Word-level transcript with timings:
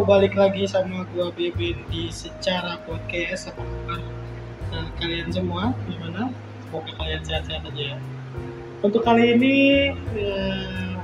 Balik 0.00 0.32
lagi 0.32 0.64
sama 0.64 1.04
gua 1.12 1.28
Bebin 1.28 1.76
di 1.92 2.08
secara 2.08 2.80
podcast 2.88 3.52
apa 3.52 3.60
kabar 3.62 4.00
nah, 4.72 4.88
kalian 4.96 5.28
semua 5.28 5.76
gimana? 5.86 6.32
Semoga 6.64 6.92
kalian 6.96 7.22
sehat-sehat 7.22 7.68
aja 7.68 7.94
ya. 7.94 7.98
Untuk 8.80 9.04
kali 9.04 9.36
ini 9.36 9.56
eh, 10.16 10.96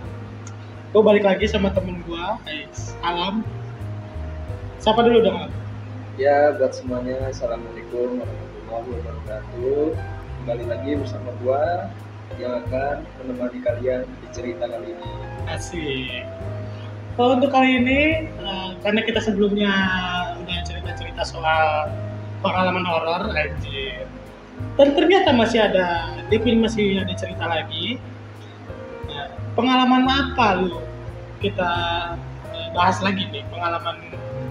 gua 0.96 1.02
balik 1.12 1.28
lagi 1.28 1.45
sama 1.45 1.70
temen 1.77 2.01
gua, 2.09 2.40
guys. 2.48 2.96
Alam. 3.04 3.45
Siapa 4.80 5.04
dulu 5.04 5.28
dong? 5.28 5.45
Alam? 5.45 5.52
Ya, 6.16 6.56
buat 6.56 6.73
semuanya, 6.73 7.28
Assalamualaikum 7.28 8.24
warahmatullahi 8.24 8.88
wabarakatuh. 8.96 9.84
Kembali 10.40 10.65
lagi 10.73 10.90
bersama 10.96 11.30
gua 11.45 11.92
yang 12.40 12.65
akan 12.65 13.04
menemani 13.23 13.60
kalian 13.60 14.09
di 14.09 14.26
cerita 14.32 14.65
kali 14.66 14.96
ini. 14.96 15.10
Asik. 15.46 16.24
Oh, 17.16 17.32
untuk 17.32 17.48
kali 17.48 17.80
ini 17.80 18.28
eh, 18.28 18.70
karena 18.84 19.00
kita 19.00 19.24
sebelumnya 19.24 19.72
udah 20.36 20.59
cerita-cerita 20.68 21.24
soal 21.24 21.88
pengalaman 22.45 22.84
horor. 22.84 23.32
Dan 24.76 24.88
ternyata 24.92 25.32
masih 25.32 25.64
ada 25.64 26.12
Devin 26.28 26.60
masih 26.60 27.00
ada 27.00 27.16
cerita 27.16 27.48
lagi. 27.48 27.96
Nah, 29.08 29.32
pengalaman 29.56 30.04
apa 30.04 30.60
lu 30.60 30.84
kita 31.40 31.73
eh, 32.52 32.68
bahas 32.76 33.00
lagi 33.00 33.24
nih 33.32 33.48
pengalaman 33.48 33.96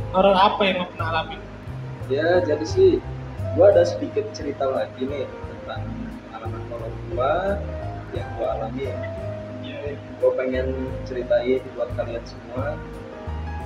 horor 0.09 0.33
apa 0.33 0.61
yang 0.65 0.81
lo 0.81 0.85
pernah 0.89 1.07
alami? 1.13 1.37
Ya, 2.09 2.41
jadi 2.41 2.65
sih 2.65 2.97
gua 3.53 3.77
ada 3.77 3.85
sedikit 3.85 4.25
cerita 4.33 4.65
lagi 4.65 5.05
nih 5.05 5.29
tentang 5.29 5.85
pengalaman 6.33 6.61
horor 6.73 6.93
gua 7.13 7.61
yang 8.17 8.25
gua 8.41 8.57
alami. 8.57 8.89
Gua 10.17 10.31
pengen 10.39 10.89
ceritain 11.05 11.61
buat 11.77 11.89
kalian 11.93 12.23
semua 12.25 12.79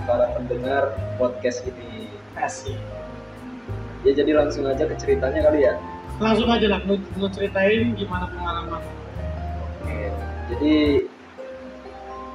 para 0.03 0.25
pendengar 0.35 0.95
podcast 1.21 1.63
ini. 1.65 2.09
asik. 2.39 2.79
Ya, 4.07 4.15
jadi 4.15 4.31
langsung 4.31 4.63
aja 4.63 4.87
ke 4.87 4.95
ceritanya 4.95 5.43
kali 5.43 5.67
ya. 5.67 5.75
Langsung 6.23 6.47
aja 6.47 6.71
lah 6.71 6.79
lu, 6.87 6.95
lu 7.19 7.27
ceritain 7.27 7.91
gimana 7.99 8.31
pengalaman. 8.31 8.79
Oke, 9.83 10.07
jadi 10.51 10.75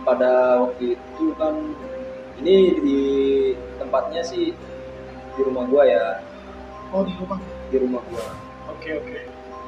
pada 0.04 0.60
waktu 0.60 0.92
itu 0.92 1.24
kan 1.40 1.56
ini 2.44 2.56
di 2.84 3.00
tempatnya 3.80 4.20
sih 4.20 4.52
di 5.34 5.40
rumah 5.40 5.64
gua 5.72 5.88
ya, 5.88 6.04
Oh 6.92 7.02
di 7.02 7.16
rumah. 7.16 7.40
di 7.72 7.76
rumah 7.80 8.02
gua. 8.12 8.26
Oke 8.76 9.00
oke. 9.00 9.18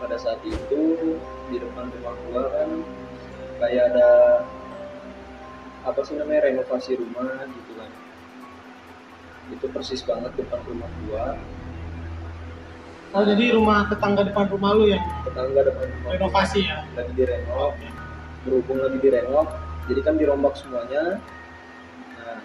Pada 0.05 0.21
saat 0.21 0.39
itu 0.45 0.83
di 1.49 1.57
depan 1.57 1.89
rumah 1.97 2.15
gua 2.29 2.43
kan 2.53 2.69
kayak 3.59 3.95
ada 3.95 4.09
apa 5.87 6.01
sih 6.03 6.19
namanya 6.19 6.51
renovasi 6.51 6.99
rumah 6.99 7.47
gitu 7.51 7.73
kan. 7.79 7.91
Itu 9.55 9.67
persis 9.71 10.03
banget 10.03 10.35
depan 10.35 10.59
rumah 10.67 10.91
gua, 11.07 11.39
Oh 13.17 13.25
jadi 13.25 13.55
rumah 13.57 13.89
tetangga 13.89 14.29
depan 14.29 14.45
rumah 14.53 14.77
lu 14.77 14.93
yang 14.93 15.01
tetangga 15.25 15.65
depan 15.65 15.89
rumah 15.89 16.11
renovasi 16.21 16.69
ya? 16.69 16.85
lagi 16.93 17.13
direnov, 17.17 17.73
Oke. 17.73 17.89
berhubung 18.45 18.79
lagi 18.83 18.99
direnov 19.01 19.49
jadi 19.89 20.01
kan 20.05 20.15
dirombak 20.19 20.53
semuanya 20.59 21.17
nah 22.19 22.41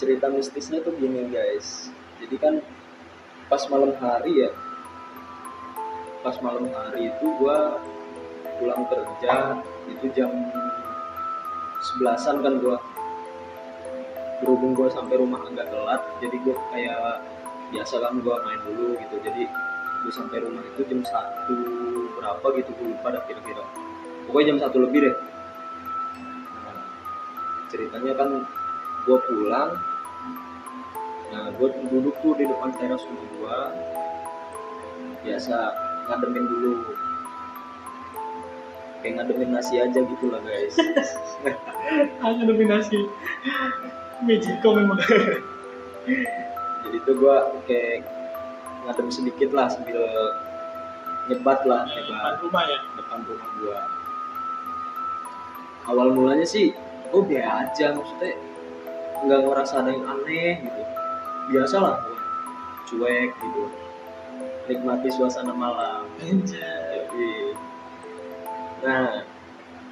cerita 0.00 0.26
mistisnya 0.32 0.82
tuh 0.82 0.96
gini 0.98 1.30
guys 1.30 1.92
jadi 2.18 2.34
kan 2.40 2.54
pas 3.46 3.62
malam 3.70 3.92
hari 4.00 4.48
ya 4.48 4.50
pas 6.24 6.34
malam 6.42 6.66
hari 6.74 7.14
itu 7.14 7.26
gua 7.38 7.78
pulang 8.58 8.82
kerja 8.90 9.60
itu 9.90 10.06
jam 10.16 10.30
sebelasan 11.84 12.40
kan 12.40 12.60
gua. 12.60 12.76
Berhubung 14.42 14.76
gua 14.76 14.88
sampai 14.92 15.16
rumah 15.20 15.40
agak 15.46 15.70
telat 15.72 16.02
jadi 16.20 16.36
gua 16.44 16.56
kayak 16.72 17.22
biasa 17.72 17.94
kan 18.00 18.14
gua 18.20 18.40
main 18.44 18.60
dulu 18.64 18.96
gitu. 19.00 19.16
Jadi 19.24 19.48
gua 20.04 20.12
sampai 20.12 20.42
rumah 20.44 20.62
itu 20.64 20.80
jam 20.88 21.00
satu 21.04 21.56
berapa 22.24 22.46
gitu 22.56 22.70
gue 22.80 22.86
lupa 22.96 23.12
dah 23.12 23.22
kira-kira. 23.28 23.64
Pokoknya 24.24 24.56
jam 24.56 24.58
satu 24.64 24.76
lebih 24.80 25.04
deh. 25.04 25.16
Nah, 26.64 26.84
ceritanya 27.68 28.12
kan 28.16 28.30
gue 29.04 29.18
pulang. 29.28 29.70
Nah 31.28 31.44
gue 31.52 31.68
duduk 31.92 32.16
tuh 32.24 32.32
di 32.40 32.48
depan 32.48 32.72
teras 32.80 33.04
rumah 33.04 33.28
gue 33.28 33.58
biasa 35.24 35.56
ngademin 36.08 36.44
dulu 36.48 36.72
kayak 39.04 39.20
ngademin 39.20 39.52
nasi 39.52 39.76
aja 39.76 40.00
gitu 40.00 40.32
lah 40.32 40.40
guys 40.40 40.72
Hanya 42.24 42.48
dominasi. 42.48 42.96
Magico 44.24 44.72
memang. 44.72 44.96
jadi 46.84 46.96
tuh 47.04 47.14
gue 47.20 47.36
kayak 47.68 48.08
ngadem 48.88 49.08
sedikit 49.12 49.52
lah 49.52 49.68
sambil 49.68 50.00
nyebat 51.28 51.60
lah 51.64 51.88
depan 51.88 52.04
nyebat 52.08 52.34
rumah 52.44 52.62
ya. 52.68 52.78
depan 53.00 53.18
rumah 53.24 53.48
gua 53.60 53.80
awal 55.88 56.08
mulanya 56.12 56.44
sih 56.44 56.76
gue 57.08 57.22
biasa 57.24 57.68
aja 57.68 57.86
maksudnya 57.96 58.36
nggak 59.24 59.40
ngerasa 59.48 59.74
ada 59.80 59.90
yang 59.96 60.04
aneh 60.04 60.60
gitu 60.60 60.82
biasa 61.56 61.76
lah 61.80 61.94
gua. 62.04 62.20
cuek 62.84 63.30
gitu 63.32 63.64
nikmati 64.68 65.08
suasana 65.08 65.52
malam 65.56 66.04
Anjay. 66.20 67.43
Nah 68.84 69.24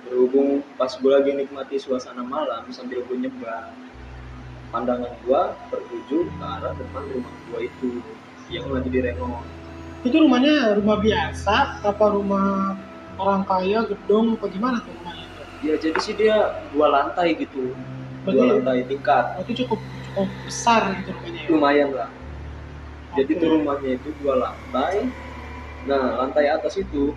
berhubung 0.05 0.61
pas 0.77 0.93
gue 0.93 1.09
lagi 1.09 1.33
nikmati 1.33 1.81
suasana 1.81 2.21
malam 2.21 2.69
sambil 2.69 3.01
gue 3.09 3.17
nyebar 3.17 3.73
pandangan 4.73 5.13
gua 5.29 5.53
tertuju 5.69 6.33
ke 6.33 6.45
arah 6.45 6.73
depan 6.73 7.05
rumah 7.13 7.35
gua 7.53 7.61
itu 7.61 8.01
yang 8.49 8.73
lagi 8.73 8.89
direnov 8.89 9.45
Itu 10.03 10.19
rumahnya 10.19 10.75
rumah 10.83 10.99
biasa 10.99 11.85
apa 11.87 12.05
rumah 12.11 12.75
orang 13.21 13.47
kaya 13.47 13.87
gedung 13.87 14.35
apa 14.35 14.51
gimana 14.51 14.83
tuh 14.83 14.91
rumahnya? 14.99 15.29
Ya 15.63 15.79
jadi 15.79 15.95
sih 16.03 16.19
dia 16.19 16.59
dua 16.75 16.91
lantai 16.91 17.39
gitu. 17.39 17.71
Dua 18.27 18.35
Berarti 18.35 18.47
lantai 18.51 18.79
tingkat. 18.91 19.25
itu 19.47 19.63
cukup 19.63 19.79
cukup 20.11 20.29
besar 20.43 20.99
gitu 20.99 21.15
rumahnya 21.15 21.39
ya. 21.47 21.49
lumayan 21.55 21.89
lah. 21.95 22.11
Jadi 23.15 23.31
Oke. 23.37 23.41
tuh 23.45 23.49
rumahnya 23.63 23.91
itu 23.95 24.09
dua 24.19 24.35
lantai. 24.43 25.07
Nah 25.87 26.05
lantai 26.19 26.51
atas 26.51 26.75
itu 26.83 27.15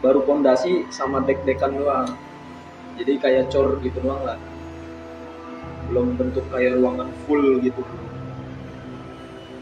baru 0.00 0.24
pondasi 0.24 0.88
sama 0.88 1.20
dek-dekan 1.24 1.76
doang. 1.76 2.08
Jadi 2.96 3.12
kayak 3.20 3.52
cor 3.52 3.76
gitu 3.84 4.00
doang 4.00 4.20
lah. 4.24 4.40
Belum 5.88 6.16
bentuk 6.16 6.44
kayak 6.48 6.80
ruangan 6.80 7.08
full 7.24 7.60
gitu. 7.60 7.84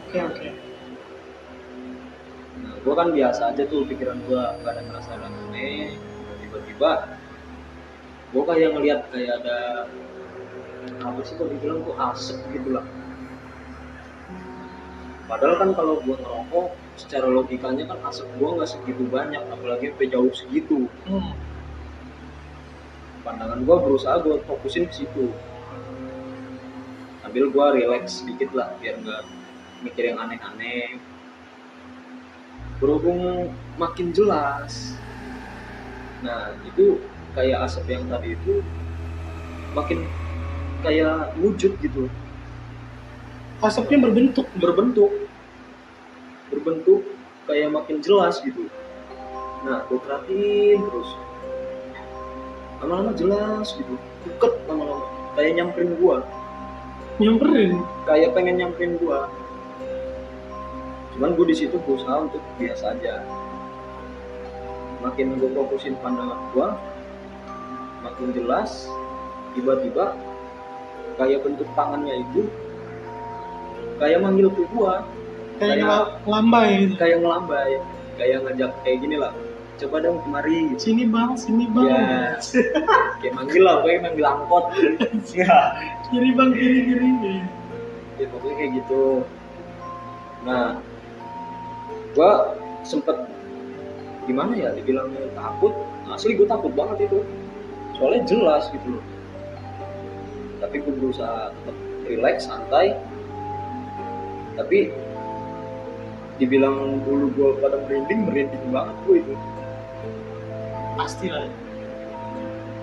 Oke 0.08 0.18
oke. 0.24 0.48
nah 2.58 2.74
gua 2.80 2.94
kan 2.96 3.08
biasa 3.14 3.54
aja 3.54 3.62
tuh 3.68 3.84
pikiran 3.86 4.18
gua 4.24 4.56
gak 4.64 4.72
ada 4.72 4.82
ngerasa 4.88 5.10
ada 5.14 5.28
aneh 5.30 5.94
tiba-tiba 6.42 6.90
gua 8.32 8.42
kayak 8.48 8.72
ngeliat 8.72 9.00
kayak 9.12 9.36
ada 9.44 9.84
apa 10.98 11.20
sih 11.22 11.36
kok 11.36 11.52
dibilang 11.52 11.84
tuh 11.84 11.92
asap 12.00 12.40
gitu 12.56 12.72
lah. 12.72 12.88
Padahal 15.28 15.54
kan 15.60 15.70
kalau 15.76 16.00
gua 16.02 16.16
ngerokok 16.16 16.68
secara 16.98 17.30
logikanya 17.30 17.86
kan 17.86 18.02
asap 18.10 18.26
gua 18.42 18.58
nggak 18.58 18.70
segitu 18.74 19.06
banyak 19.06 19.42
apalagi 19.46 19.94
sampai 19.94 20.08
jauh 20.10 20.32
segitu. 20.34 20.90
Hmm. 21.06 21.32
pandangan 23.22 23.60
gua 23.62 23.76
berusaha 23.78 24.18
gua 24.24 24.42
fokusin 24.42 24.90
ke 24.90 25.04
situ. 25.04 25.30
Sambil 27.22 27.54
gua 27.54 27.70
relax 27.70 28.24
sedikit 28.24 28.50
lah 28.56 28.74
biar 28.82 28.98
nggak 28.98 29.22
mikir 29.86 30.10
yang 30.10 30.18
aneh-aneh. 30.18 30.98
Berhubung 32.82 33.52
makin 33.78 34.10
jelas. 34.10 34.98
Nah 36.26 36.50
itu 36.66 36.98
kayak 37.38 37.70
asap 37.70 37.94
yang 37.94 38.10
tadi 38.10 38.34
itu 38.34 38.64
makin 39.76 40.02
kayak 40.82 41.30
wujud 41.38 41.78
gitu. 41.78 42.10
Asapnya 43.58 43.98
berbentuk. 44.02 44.46
berbentuk 44.58 45.27
berbentuk 46.68 47.00
kayak 47.48 47.72
makin 47.72 48.04
jelas 48.04 48.44
gitu. 48.44 48.68
Nah 49.64 49.88
gue 49.88 49.96
perhatiin 50.04 50.84
terus. 50.84 51.10
Lama-lama 52.84 53.16
jelas 53.16 53.72
gitu. 53.72 53.96
Deket 54.28 54.52
lama-lama. 54.68 55.08
Kayak 55.32 55.52
nyamperin 55.56 55.96
gua. 55.96 56.20
Nyamperin. 57.16 57.80
kayak 58.04 58.36
pengen 58.36 58.60
nyamperin 58.60 59.00
gua. 59.00 59.32
Cuman 61.16 61.32
gue 61.40 61.46
di 61.48 61.56
situ 61.56 61.80
berusaha 61.80 62.28
untuk 62.28 62.44
biasa 62.60 63.00
aja. 63.00 63.24
Makin 65.00 65.40
gue 65.40 65.48
fokusin 65.56 65.96
pandangan 66.04 66.52
gue 66.52 66.68
makin 67.98 68.30
jelas 68.30 68.86
tiba-tiba 69.56 70.14
kayak 71.18 71.42
bentuk 71.42 71.66
tangannya 71.74 72.22
itu 72.22 72.46
kayak 73.98 74.22
manggil 74.22 74.50
ke 74.54 74.62
gue 74.70 74.92
kayak 75.58 75.76
Kayak- 75.76 75.84
ngel- 75.84 76.10
lambai 76.24 76.70
kayak 76.96 77.16
ngelambai. 77.20 77.70
Kayak 78.14 78.38
ngajak 78.44 78.70
kayak 78.82 78.98
gini 78.98 79.16
lah. 79.16 79.32
Coba 79.78 79.96
dong 80.02 80.18
kemari. 80.26 80.74
Sini 80.74 81.06
bang 81.06 81.38
sini 81.38 81.70
bang. 81.70 81.86
Ya. 81.86 82.34
kayak 83.18 83.34
manggil 83.34 83.62
lah 83.62 83.76
kayak 83.82 84.00
manggil 84.02 84.26
angkot. 84.26 84.64
Ya. 85.38 85.54
Kiri 86.08 86.30
bang 86.34 86.50
kiri 86.50 86.78
kiri. 86.84 87.10
Ya 88.18 88.26
pokoknya 88.26 88.54
kayak 88.56 88.70
gitu. 88.82 89.02
Nah 90.42 90.82
gua 92.14 92.58
sempet 92.82 93.14
gimana 94.26 94.52
ya 94.52 94.74
dibilangnya 94.74 95.30
takut? 95.32 95.70
Asli 96.08 96.34
gue 96.34 96.48
takut 96.48 96.72
banget 96.72 97.06
itu. 97.06 97.20
Soalnya 97.94 98.24
jelas 98.24 98.66
gitu 98.72 98.96
loh. 98.96 99.04
Tapi 100.58 100.80
gue 100.80 100.90
berusaha 100.90 101.52
tetap 101.52 101.76
relax 102.02 102.48
santai. 102.48 102.96
Tapi 104.56 104.90
dibilang 106.38 107.02
dulu 107.02 107.26
gue 107.34 107.48
pada 107.62 107.82
merinding 107.86 108.20
merinding 108.26 108.64
banget 108.70 108.96
gue 109.06 109.16
itu. 109.22 109.34
Pasti 110.98 111.26
lah. 111.30 111.46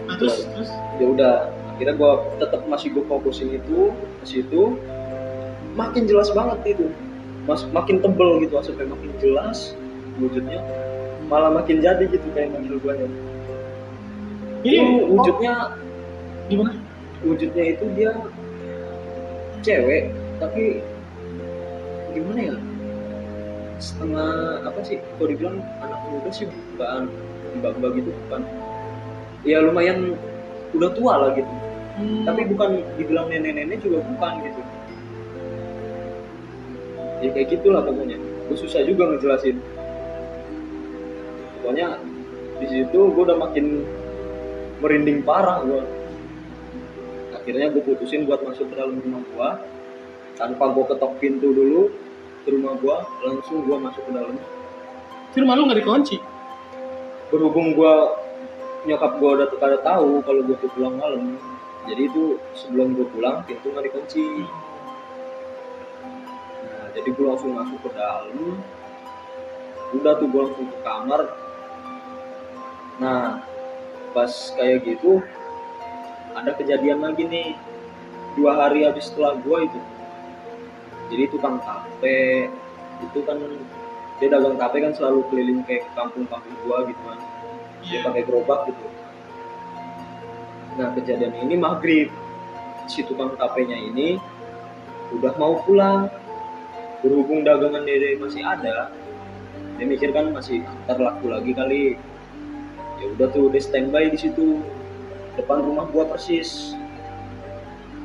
Nah 0.05 0.15
terus 0.19 0.43
Ya. 0.43 0.47
terus? 0.55 0.71
Ya 0.99 1.05
udah 1.09 1.33
akhirnya 1.75 1.95
gue 1.95 2.11
tetap 2.39 2.61
masih 2.67 2.87
gue 2.95 3.03
fokusin 3.07 3.55
itu 3.55 3.91
ke 4.21 4.25
situ. 4.27 4.75
Makin 5.75 6.07
jelas 6.07 6.31
banget 6.31 6.79
itu. 6.79 6.87
Mas, 7.45 7.67
makin 7.69 8.01
tebel 8.01 8.41
gitu 8.41 8.57
sampai 8.63 8.87
makin 8.87 9.11
jelas 9.19 9.75
wujudnya. 10.17 10.63
Malah 11.27 11.51
makin 11.51 11.83
jadi 11.83 12.07
gitu 12.07 12.25
kayak 12.31 12.53
manggil 12.53 12.79
gue 12.79 12.93
nya 12.95 13.09
ini 14.65 14.81
oh, 14.81 15.13
wujudnya 15.13 15.77
gimana? 16.49 16.73
wujudnya 17.21 17.63
itu 17.73 17.85
dia 17.97 18.11
cewek 19.61 20.13
tapi 20.41 20.81
gimana 22.13 22.39
ya 22.53 22.55
setengah 23.79 24.63
apa 24.63 24.79
sih? 24.85 24.97
Kalau 24.99 25.27
dibilang 25.29 25.57
anak 25.83 25.99
muda 26.11 26.29
sih 26.31 26.47
bukan 26.47 27.11
mbak-mbak 27.61 27.91
gitu 27.99 28.09
bukan. 28.25 28.41
Ya 29.45 29.61
lumayan 29.61 30.17
udah 30.73 30.89
tua 30.95 31.13
lah 31.21 31.29
gitu. 31.37 31.51
Hmm, 31.95 32.27
tapi 32.27 32.43
bukan 32.51 32.83
dibilang 32.99 33.31
nenek-nenek 33.31 33.79
juga 33.79 34.03
bukan 34.03 34.33
gitu. 34.43 34.61
Ya 37.23 37.29
kayak 37.31 37.47
gitulah 37.55 37.81
pokoknya. 37.85 38.19
Gue 38.51 38.57
susah 38.59 38.83
juga 38.83 39.09
ngejelasin. 39.09 39.57
Pokoknya 41.61 41.97
di 42.59 42.67
situ 42.71 42.99
gue 43.11 43.23
udah 43.23 43.39
makin 43.39 43.83
merinding 44.79 45.23
parah 45.23 45.63
gue 45.63 45.83
akhirnya 47.35 47.69
gue 47.71 47.83
putusin 47.83 48.25
buat 48.25 48.41
masuk 48.41 48.71
ke 48.71 48.75
dalam 48.79 48.97
rumah 48.99 49.21
gue 49.21 49.49
tanpa 50.39 50.65
gue 50.71 50.83
ketok 50.89 51.13
pintu 51.19 51.51
dulu 51.51 51.91
ke 52.45 52.53
rumah 52.53 52.77
gue 52.77 52.95
langsung 53.25 53.65
gue 53.65 53.77
masuk 53.81 54.05
ke 54.05 54.11
dalam. 54.13 54.37
Di 55.33 55.37
rumah 55.41 55.57
lu 55.57 55.65
nggak 55.65 55.81
dikunci? 55.81 56.21
Berhubung 57.33 57.73
gue 57.73 57.93
nyokap 58.85 59.17
gue 59.17 59.29
udah 59.41 59.47
pada 59.57 59.81
tahu 59.81 60.21
kalau 60.21 60.45
gue 60.45 60.55
tuh 60.61 60.69
pulang 60.77 60.95
malam. 61.01 61.41
Jadi 61.89 62.01
itu 62.05 62.37
sebelum 62.53 62.93
gue 62.93 63.09
pulang 63.09 63.41
pintu 63.49 63.73
nggak 63.73 63.89
dikunci. 63.89 64.45
Nah 66.61 66.85
jadi 66.93 67.09
gue 67.09 67.25
langsung 67.25 67.57
masuk 67.57 67.81
ke 67.81 67.89
dalam. 67.97 68.61
Udah 69.97 70.13
tuh 70.21 70.29
gue 70.29 70.41
langsung 70.45 70.69
ke 70.69 70.77
kamar. 70.85 71.21
Nah 73.01 73.41
pas 74.13 74.31
kayak 74.53 74.85
gitu 74.85 75.19
ada 76.37 76.53
kejadian 76.53 77.01
lagi 77.01 77.25
nih. 77.25 77.57
Dua 78.37 78.53
hari 78.53 78.85
habis 78.85 79.09
setelah 79.09 79.33
gue 79.39 79.57
itu 79.65 79.79
jadi 81.11 81.23
tukang 81.29 81.61
kafe 81.61 82.49
itu 83.03 83.19
kan 83.27 83.37
dia 84.17 84.27
dagang 84.31 84.55
kafe 84.55 84.79
kan 84.79 84.93
selalu 84.95 85.27
keliling 85.27 85.61
kayak 85.67 85.85
kampung-kampung 85.93 86.55
gua 86.63 86.87
gitu 86.87 87.01
kan. 87.03 87.19
Dia 87.85 87.99
pakai 88.01 88.23
gerobak 88.23 88.71
gitu. 88.71 88.85
Nah 90.79 90.89
kejadian 90.95 91.35
ini 91.43 91.55
maghrib. 91.59 92.09
Si 92.85 93.01
tukang 93.01 93.33
kafenya 93.35 93.75
ini 93.75 94.17
udah 95.13 95.33
mau 95.35 95.59
pulang. 95.67 96.07
Berhubung 97.03 97.45
dagangan 97.45 97.85
dia 97.85 98.17
masih 98.17 98.41
ada 98.41 98.89
dia 99.75 99.85
mikir 99.85 100.15
kan 100.15 100.31
masih 100.31 100.63
ntar 100.87 100.97
laku 101.03 101.27
lagi 101.27 101.51
kali. 101.51 101.99
Ya 103.03 103.05
udah 103.19 103.27
tuh 103.35 103.51
dia 103.51 103.59
standby 103.59 104.07
di 104.07 104.17
situ. 104.17 104.63
Depan 105.35 105.67
rumah 105.67 105.91
gua 105.91 106.07
persis. 106.07 106.71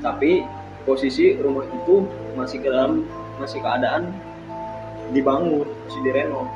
Tapi 0.03 0.43
posisi 0.85 1.37
rumah 1.37 1.67
itu 1.69 2.07
masih 2.35 2.59
ke 2.63 2.69
dalam 2.69 3.05
masih 3.41 3.61
keadaan 3.61 4.13
dibangun 5.11 5.67
masih 5.87 6.01
direnov. 6.07 6.47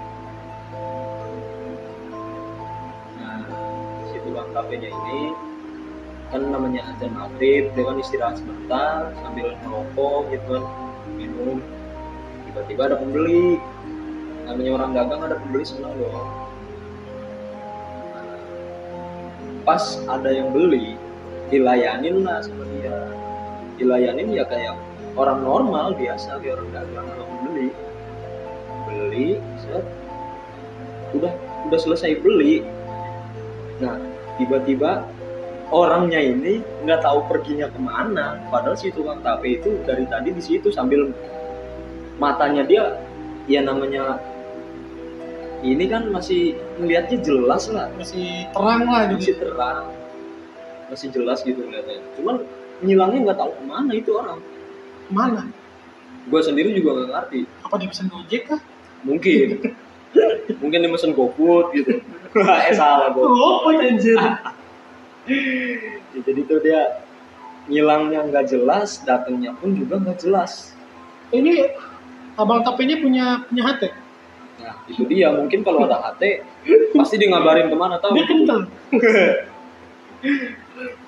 Nah 3.19 3.45
tukang 4.25 4.51
kafenya 4.57 4.89
ini 4.89 5.21
kan 6.33 6.43
namanya 6.51 6.81
azan 6.91 7.13
maghrib 7.15 7.71
dia 7.77 7.83
kan 7.85 7.97
istirahat 8.01 8.37
sebentar 8.41 9.13
sambil 9.23 9.55
merokok 9.63 10.33
gitu 10.33 10.47
kan 10.57 10.65
minum. 11.15 11.59
Tiba-tiba 12.51 12.83
ada 12.91 12.97
pembeli. 12.99 13.61
Namanya 14.45 14.71
orang 14.77 14.91
dagang 14.93 15.23
ada 15.25 15.37
pembeli 15.41 15.65
senang 15.65 15.97
dong 15.97 16.13
Nah, 18.13 18.37
pas 19.65 20.05
ada 20.05 20.29
yang 20.29 20.53
beli 20.53 21.01
dilayanin 21.49 22.21
lah 22.29 22.45
sama 22.45 22.69
dilayanin 23.77 24.31
ya 24.35 24.45
kayak 24.47 24.77
orang 25.15 25.43
normal 25.43 25.95
biasa 25.95 26.39
kayak 26.43 26.59
orang 26.59 26.71
dagang 26.75 27.07
kalau 27.07 27.27
beli. 27.47 27.69
Beli 28.87 29.29
set. 29.63 29.85
Udah 31.15 31.33
udah 31.71 31.79
selesai 31.79 32.19
beli. 32.21 32.63
Nah 33.83 33.99
tiba-tiba 34.39 35.07
orangnya 35.71 36.21
ini 36.21 36.61
nggak 36.87 37.03
tahu 37.03 37.27
perginya 37.27 37.71
ke 37.71 37.79
mana 37.81 38.39
padahal 38.51 38.77
si 38.79 38.91
tukang 38.91 39.23
tape 39.23 39.59
itu 39.59 39.81
dari 39.87 40.05
tadi 40.07 40.31
di 40.35 40.43
situ 40.43 40.69
sambil 40.71 41.11
matanya 42.19 42.63
dia 42.67 42.99
ya 43.51 43.63
namanya 43.63 44.19
ini 45.65 45.89
kan 45.89 46.13
masih 46.13 46.55
melihatnya 46.77 47.19
jelas 47.25 47.73
lah 47.73 47.89
masih 47.97 48.45
terang 48.53 48.85
lah 48.85 49.03
gitu. 49.09 49.17
masih 49.17 49.35
terang 49.41 49.85
masih 50.89 51.09
jelas 51.11 51.41
gitu 51.43 51.59
ngeliatnya. 51.65 52.01
Cuman 52.15 52.45
ngilangnya 52.83 53.31
nggak 53.31 53.39
tahu 53.39 53.53
ke 53.55 53.63
mana 53.69 53.93
itu 53.95 54.11
orang. 54.17 54.41
Mana? 55.13 55.43
Gue 56.27 56.41
sendiri 56.41 56.75
juga 56.75 56.99
nggak 56.99 57.11
ngerti. 57.13 57.41
Apa 57.63 57.75
dia 57.79 57.89
pesan 57.91 58.09
gojek 58.11 58.43
kah? 58.51 58.61
Mungkin. 59.05 59.49
Mungkin 60.63 60.79
dia 60.83 60.91
mesen 60.91 61.13
GoFood 61.13 61.77
gitu. 61.77 62.01
Eh 62.35 62.75
salah 62.75 63.15
gue 63.15 63.23
oh 63.23 63.71
anjir? 63.71 64.19
Ya, 64.19 64.35
jadi 66.19 66.41
tuh 66.51 66.59
dia 66.59 67.07
ngilangnya 67.71 68.27
nggak 68.27 68.51
jelas 68.51 69.07
datangnya 69.07 69.55
pun 69.55 69.79
juga 69.79 70.03
nggak 70.03 70.19
jelas. 70.19 70.75
Ini 71.31 71.79
abang 72.35 72.67
tapenya 72.67 72.99
punya 72.99 73.47
punya 73.47 73.71
hati 73.71 73.87
nah 74.65 74.75
itu 74.87 75.03
dia. 75.11 75.29
Mungkin 75.35 75.61
kalau 75.67 75.85
ada 75.85 75.99
HT 76.01 76.23
pasti 76.99 77.15
dia 77.19 77.29
ngabarin 77.31 77.69
ke 77.69 77.77
mana 77.77 77.99
tahu? 77.99 78.15
Dia 78.15 78.27
kental. 78.27 78.61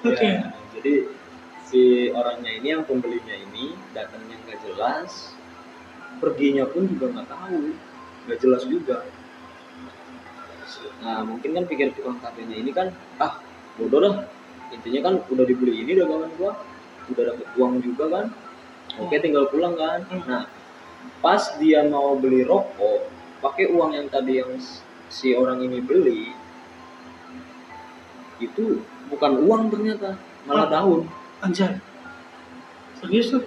Oke. 0.05 0.29
Ya, 0.29 0.53
jadi 0.77 0.93
si 1.77 2.09
orangnya 2.09 2.57
ini 2.57 2.69
yang 2.73 2.89
pembelinya 2.89 3.37
ini 3.37 3.77
datangnya 3.93 4.41
nggak 4.49 4.65
jelas 4.65 5.37
perginya 6.25 6.65
pun 6.65 6.89
juga 6.89 7.13
nggak 7.13 7.29
tahu 7.29 7.77
nggak 8.25 8.39
jelas 8.41 8.63
juga. 8.65 9.05
Nah 11.05 11.21
mungkin 11.29 11.53
kan 11.53 11.65
pikir 11.69 11.93
tukang 11.93 12.17
kafenya 12.25 12.57
ini 12.57 12.73
kan 12.73 12.97
ah 13.21 13.45
bodoh 13.77 14.01
dah 14.01 14.25
intinya 14.73 15.13
kan 15.13 15.15
udah 15.29 15.45
dibeli 15.45 15.85
ini 15.85 16.01
dagangan 16.01 16.33
gua 16.41 16.57
udah 17.13 17.23
dapet 17.29 17.49
uang 17.61 17.75
juga 17.85 18.05
kan 18.09 18.27
oke 18.97 19.17
tinggal 19.21 19.45
pulang 19.53 19.77
kan. 19.77 20.01
Nah 20.25 20.49
pas 21.21 21.61
dia 21.61 21.85
mau 21.85 22.17
beli 22.17 22.41
rokok 22.49 23.05
pakai 23.45 23.69
uang 23.69 24.01
yang 24.01 24.09
tadi 24.09 24.41
yang 24.41 24.57
si 25.13 25.37
orang 25.37 25.61
ini 25.61 25.85
beli 25.85 26.33
itu 28.41 28.81
bukan 29.13 29.45
uang 29.45 29.69
ternyata 29.69 30.17
malah 30.49 30.73
daun 30.73 31.05
anjir 31.47 31.73
serius 32.99 33.31
tuh? 33.31 33.45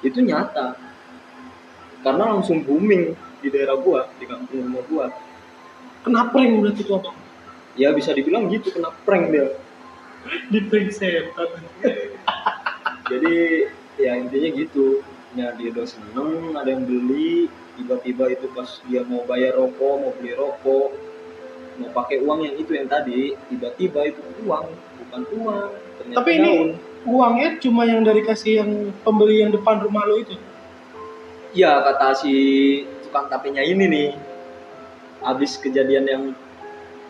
Itu 0.00 0.20
nyata. 0.24 0.76
Karena 2.00 2.32
langsung 2.36 2.64
booming 2.64 3.12
di 3.40 3.48
daerah 3.52 3.76
gua 3.76 4.08
di 4.16 4.24
kampung 4.24 4.64
rumah 4.64 4.84
gua. 4.88 5.06
Kenapa 6.00 6.40
yang 6.40 6.64
berarti 6.64 6.80
tuh 6.84 6.96
abang 6.96 7.16
ya 7.76 7.92
bisa 7.92 8.12
dibilang 8.16 8.48
gitu 8.48 8.72
kena 8.72 8.90
prank 9.04 9.32
dia. 9.32 9.56
Di 10.48 10.58
prank 10.68 10.88
setan. 10.92 11.48
Jadi 13.08 13.36
ya 14.00 14.16
intinya 14.16 14.48
gitu. 14.56 15.04
Ya 15.36 15.54
dia 15.54 15.70
udah 15.70 15.86
seneng 15.86 16.56
ada 16.56 16.68
yang 16.72 16.84
beli. 16.88 17.46
Tiba-tiba 17.76 18.28
itu 18.32 18.48
pas 18.52 18.68
dia 18.88 19.00
mau 19.08 19.24
bayar 19.24 19.56
rokok 19.56 19.94
mau 20.00 20.12
beli 20.20 20.36
rokok 20.36 20.88
mau 21.80 21.88
pakai 21.96 22.20
uang 22.20 22.44
yang 22.44 22.56
itu 22.60 22.76
yang 22.76 22.84
tadi 22.84 23.32
tiba-tiba 23.48 24.04
itu 24.04 24.20
uang 24.44 24.68
bukan 25.00 25.22
uang 25.40 25.70
ternyata 25.96 26.18
Tapi 26.20 26.32
ini- 26.36 26.44
daun. 26.44 26.68
Uangnya 27.08 27.56
cuma 27.56 27.88
yang 27.88 28.04
dari 28.04 28.20
kasih 28.20 28.60
yang 28.60 28.70
pembeli 29.00 29.40
yang 29.40 29.52
depan 29.56 29.80
rumah 29.80 30.04
lo 30.04 30.20
itu. 30.20 30.36
ya 31.50 31.82
kata 31.82 32.14
si 32.14 32.32
tukang 33.02 33.26
tapenya 33.32 33.64
ini 33.64 33.88
nih. 33.88 34.10
Habis 35.24 35.56
kejadian 35.58 36.04
yang 36.06 36.24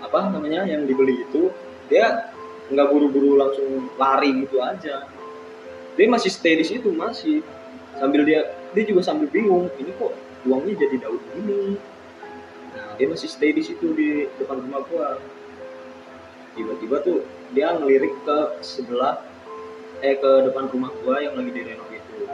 apa 0.00 0.30
namanya 0.30 0.64
yang 0.64 0.86
dibeli 0.86 1.26
itu 1.26 1.50
dia 1.90 2.32
nggak 2.70 2.86
buru-buru 2.86 3.34
langsung 3.34 3.90
lari 3.98 4.46
gitu 4.46 4.62
aja. 4.62 5.10
Dia 5.98 6.06
masih 6.06 6.30
stay 6.30 6.54
di 6.54 6.64
situ 6.64 6.94
masih. 6.94 7.42
Sambil 7.98 8.22
dia 8.22 8.46
dia 8.70 8.86
juga 8.86 9.02
sambil 9.02 9.26
bingung 9.26 9.66
ini 9.76 9.90
kok 9.98 10.14
uangnya 10.46 10.86
jadi 10.86 10.96
daun 11.02 11.20
gini? 11.34 11.76
Nah 12.72 12.94
dia 12.94 13.10
masih 13.10 13.26
stay 13.26 13.50
di 13.50 13.66
situ 13.66 13.90
di 13.92 14.30
depan 14.38 14.62
rumah 14.62 14.86
gua. 14.86 15.18
Tiba-tiba 16.54 17.02
tuh 17.02 17.26
dia 17.50 17.74
ngelirik 17.74 18.14
ke 18.22 18.38
sebelah 18.62 19.29
eh 20.00 20.16
ke 20.16 20.30
depan 20.48 20.72
rumah 20.72 20.90
gua 21.04 21.20
yang 21.20 21.36
lagi 21.36 21.52
direnov 21.52 21.88
itu. 21.92 22.24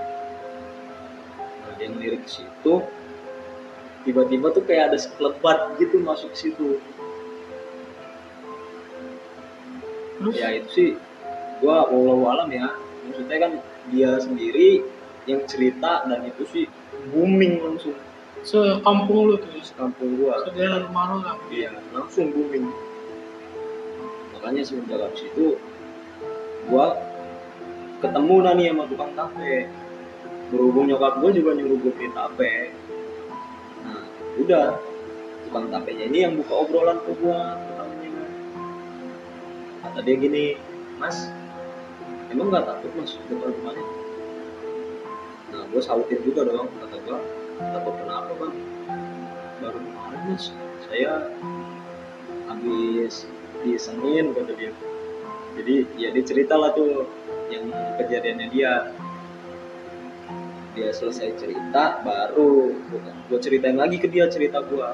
Nah 1.67 1.73
dia 1.75 1.87
ngelirik 1.91 2.23
ke 2.23 2.31
situ. 2.31 2.75
Tiba-tiba 4.07 4.55
tuh 4.55 4.63
kayak 4.63 4.95
ada 4.95 4.99
sekelebat 5.03 5.75
gitu 5.83 5.99
masuk 5.99 6.31
ke 6.31 6.39
situ. 6.39 6.79
Terus? 10.23 10.35
Ya 10.39 10.55
itu 10.55 10.69
sih. 10.71 10.91
Gua 11.59 11.91
walau 11.91 12.31
alam 12.31 12.47
ya. 12.55 12.71
Maksudnya 13.11 13.39
kan 13.43 13.53
dia 13.91 14.11
sendiri 14.23 14.87
yang 15.27 15.43
cerita 15.51 16.07
dan 16.07 16.23
itu 16.23 16.47
sih 16.47 16.65
booming 17.11 17.59
langsung. 17.67 17.99
Sekampung 18.47 19.27
lo 19.27 19.43
tuh, 19.43 19.59
kampung 19.75 20.23
gua. 20.23 20.39
Sedaerah 20.47 20.87
rumah 20.87 21.05
lo 21.11 21.19
lah. 21.27 21.35
iya 21.51 21.75
langsung 21.91 22.31
booming. 22.31 22.71
Makanya 24.39 24.63
semenjak 24.63 25.03
habis 25.03 25.27
itu 25.27 25.59
gua 26.71 26.95
ketemu 28.03 28.35
nih 28.45 28.67
sama 28.73 28.85
tukang 28.88 29.12
tape 29.17 29.69
berhubung 30.53 30.87
nyokap 30.87 31.19
gua 31.19 31.31
juga 31.35 31.50
nyuruh 31.57 31.79
gua 31.81 31.93
beli 31.97 32.09
tape 32.12 32.55
nah 33.83 34.05
udah. 34.41 34.69
Tukang 35.47 35.71
tapenya 35.71 36.11
ini 36.11 36.26
yang 36.26 36.35
buka 36.35 36.59
obrolan 36.59 36.99
ke 37.07 37.15
pertamanya 37.23 38.26
kata 39.87 39.99
dia 40.03 40.17
gini 40.19 40.45
mas 40.99 41.31
emang 42.35 42.50
nggak 42.50 42.67
takut 42.67 42.91
mas 42.99 43.15
depan 43.31 43.55
rumahnya 43.55 43.87
nah 45.55 45.62
gua 45.71 45.79
sautin 45.79 46.19
juga 46.26 46.50
dong 46.50 46.67
kata 46.83 46.99
gua. 47.07 47.23
Takut 47.57 47.95
kenapa 47.95 48.33
bang? 48.37 48.55
Baru 49.62 49.79
kemarin 49.79 50.21
mas 50.35 50.50
saya 50.91 51.31
habis 52.50 53.31
disengin 53.62 54.35
kata 54.35 54.50
dia 54.59 54.75
jadi 55.57 55.75
ya 55.97 56.09
dia 56.13 56.25
cerita 56.25 56.55
lah 56.55 56.71
tuh 56.77 57.09
yang 57.49 57.73
kejadiannya 57.99 58.49
dia. 58.53 58.93
Dia 60.77 60.93
selesai 60.93 61.41
cerita 61.41 62.05
baru 62.05 62.77
gue 63.33 63.39
ceritain 63.41 63.81
lagi 63.81 63.97
ke 63.97 64.13
dia 64.13 64.29
cerita 64.29 64.61
gue 64.61 64.89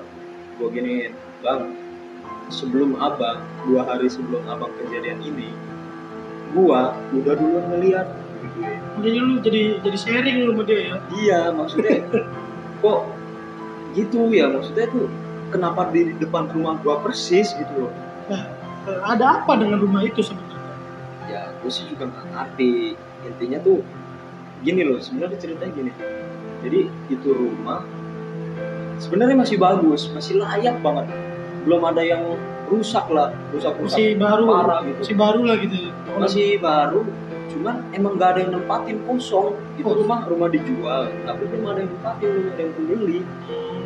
gue 0.63 0.69
giniin 0.71 1.11
bang 1.43 1.75
sebelum 2.53 2.95
abang 3.01 3.43
dua 3.67 3.83
hari 3.89 4.07
sebelum 4.07 4.45
abang 4.47 4.71
kejadian 4.79 5.19
ini 5.25 5.51
gua 6.53 6.93
udah 7.17 7.35
duluan 7.35 7.65
ngeliat. 7.73 8.07
Jadi 9.01 9.19
lu 9.19 9.41
jadi 9.41 9.63
jadi 9.81 9.99
sharing 9.99 10.37
lu 10.45 10.53
sama 10.53 10.63
dia 10.69 10.79
ya. 10.93 10.97
iya 11.17 11.41
maksudnya 11.51 12.05
kok 12.85 13.01
gitu 13.97 14.29
ya? 14.31 14.53
Maksudnya 14.53 14.87
tuh 14.93 15.09
kenapa 15.49 15.89
di 15.91 16.13
depan 16.21 16.53
rumah 16.53 16.77
gua 16.85 17.01
persis 17.01 17.57
gitu 17.57 17.89
loh? 17.89 17.93
Nah, 18.29 18.43
eh, 18.87 19.01
ada 19.01 19.43
apa 19.43 19.57
dengan 19.57 19.81
rumah 19.81 20.05
itu 20.05 20.21
sebenarnya? 20.21 20.52
Ya 21.33 21.49
gue 21.57 21.71
sih 21.73 21.89
juga 21.89 22.13
nggak 22.13 22.27
ngerti. 22.29 22.93
Intinya 23.25 23.59
tuh 23.65 23.81
gini 24.61 24.85
loh 24.85 25.01
sebenarnya 25.01 25.39
ceritanya 25.41 25.73
gini. 25.73 25.93
Jadi 26.63 26.81
itu 27.09 27.29
rumah 27.33 27.83
sebenarnya 29.01 29.37
masih 29.41 29.57
bagus 29.57 30.13
masih 30.13 30.39
layak 30.39 30.77
banget. 30.85 31.09
Belum 31.65 31.83
ada 31.89 32.03
yang 32.05 32.23
rusak 32.69 33.09
lah 33.09 33.33
rusak 33.53 33.75
rusak 33.81 33.99
Masih 34.01 34.17
baru, 34.17 34.45
parah 34.49 34.81
gitu. 34.87 35.01
masih 35.05 35.17
baru 35.19 35.41
lah 35.45 35.57
gitu. 35.61 35.77
masih 36.17 36.49
baru 36.61 37.03
cuman 37.53 37.77
emang 37.93 38.17
gak 38.17 38.29
ada 38.37 38.41
yang 38.49 38.53
nempatin 38.57 38.97
kosong. 39.05 39.57
Itu 39.77 39.89
Oh. 39.89 39.97
rumah 40.01 40.25
rumah 40.25 40.49
dijual. 40.49 41.09
Tapi 41.25 41.43
belum 41.49 41.65
ada 41.69 41.79
yang 41.85 41.91
nempatin 41.93 42.27
belum 42.33 42.47
ada 42.49 42.61
yang 42.63 42.73
pembeli. 42.77 43.21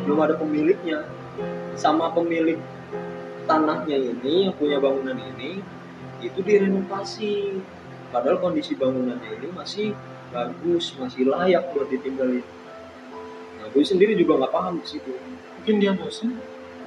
Belum 0.06 0.18
ada 0.22 0.34
pemiliknya. 0.38 0.98
Sama 1.76 2.08
pemilik 2.14 2.56
tanahnya 3.46 3.96
ini 3.96 4.48
yang 4.50 4.54
punya 4.58 4.78
bangunan 4.78 5.14
ini 5.14 5.60
itu 6.22 6.40
direnovasi. 6.40 7.60
Padahal 8.14 8.38
kondisi 8.38 8.78
bangunannya 8.78 9.42
ini 9.42 9.48
masih 9.50 9.92
bagus 10.30 10.94
masih 10.96 11.26
layak 11.26 11.74
buat 11.74 11.90
ditinggalin. 11.90 12.44
Nah 13.60 13.66
gue 13.72 13.82
sendiri 13.82 14.14
juga 14.14 14.44
nggak 14.44 14.52
paham 14.54 14.78
di 14.80 14.86
situ. 14.86 15.12
Mungkin 15.60 15.74
dia 15.82 15.92
bosan. 15.96 16.36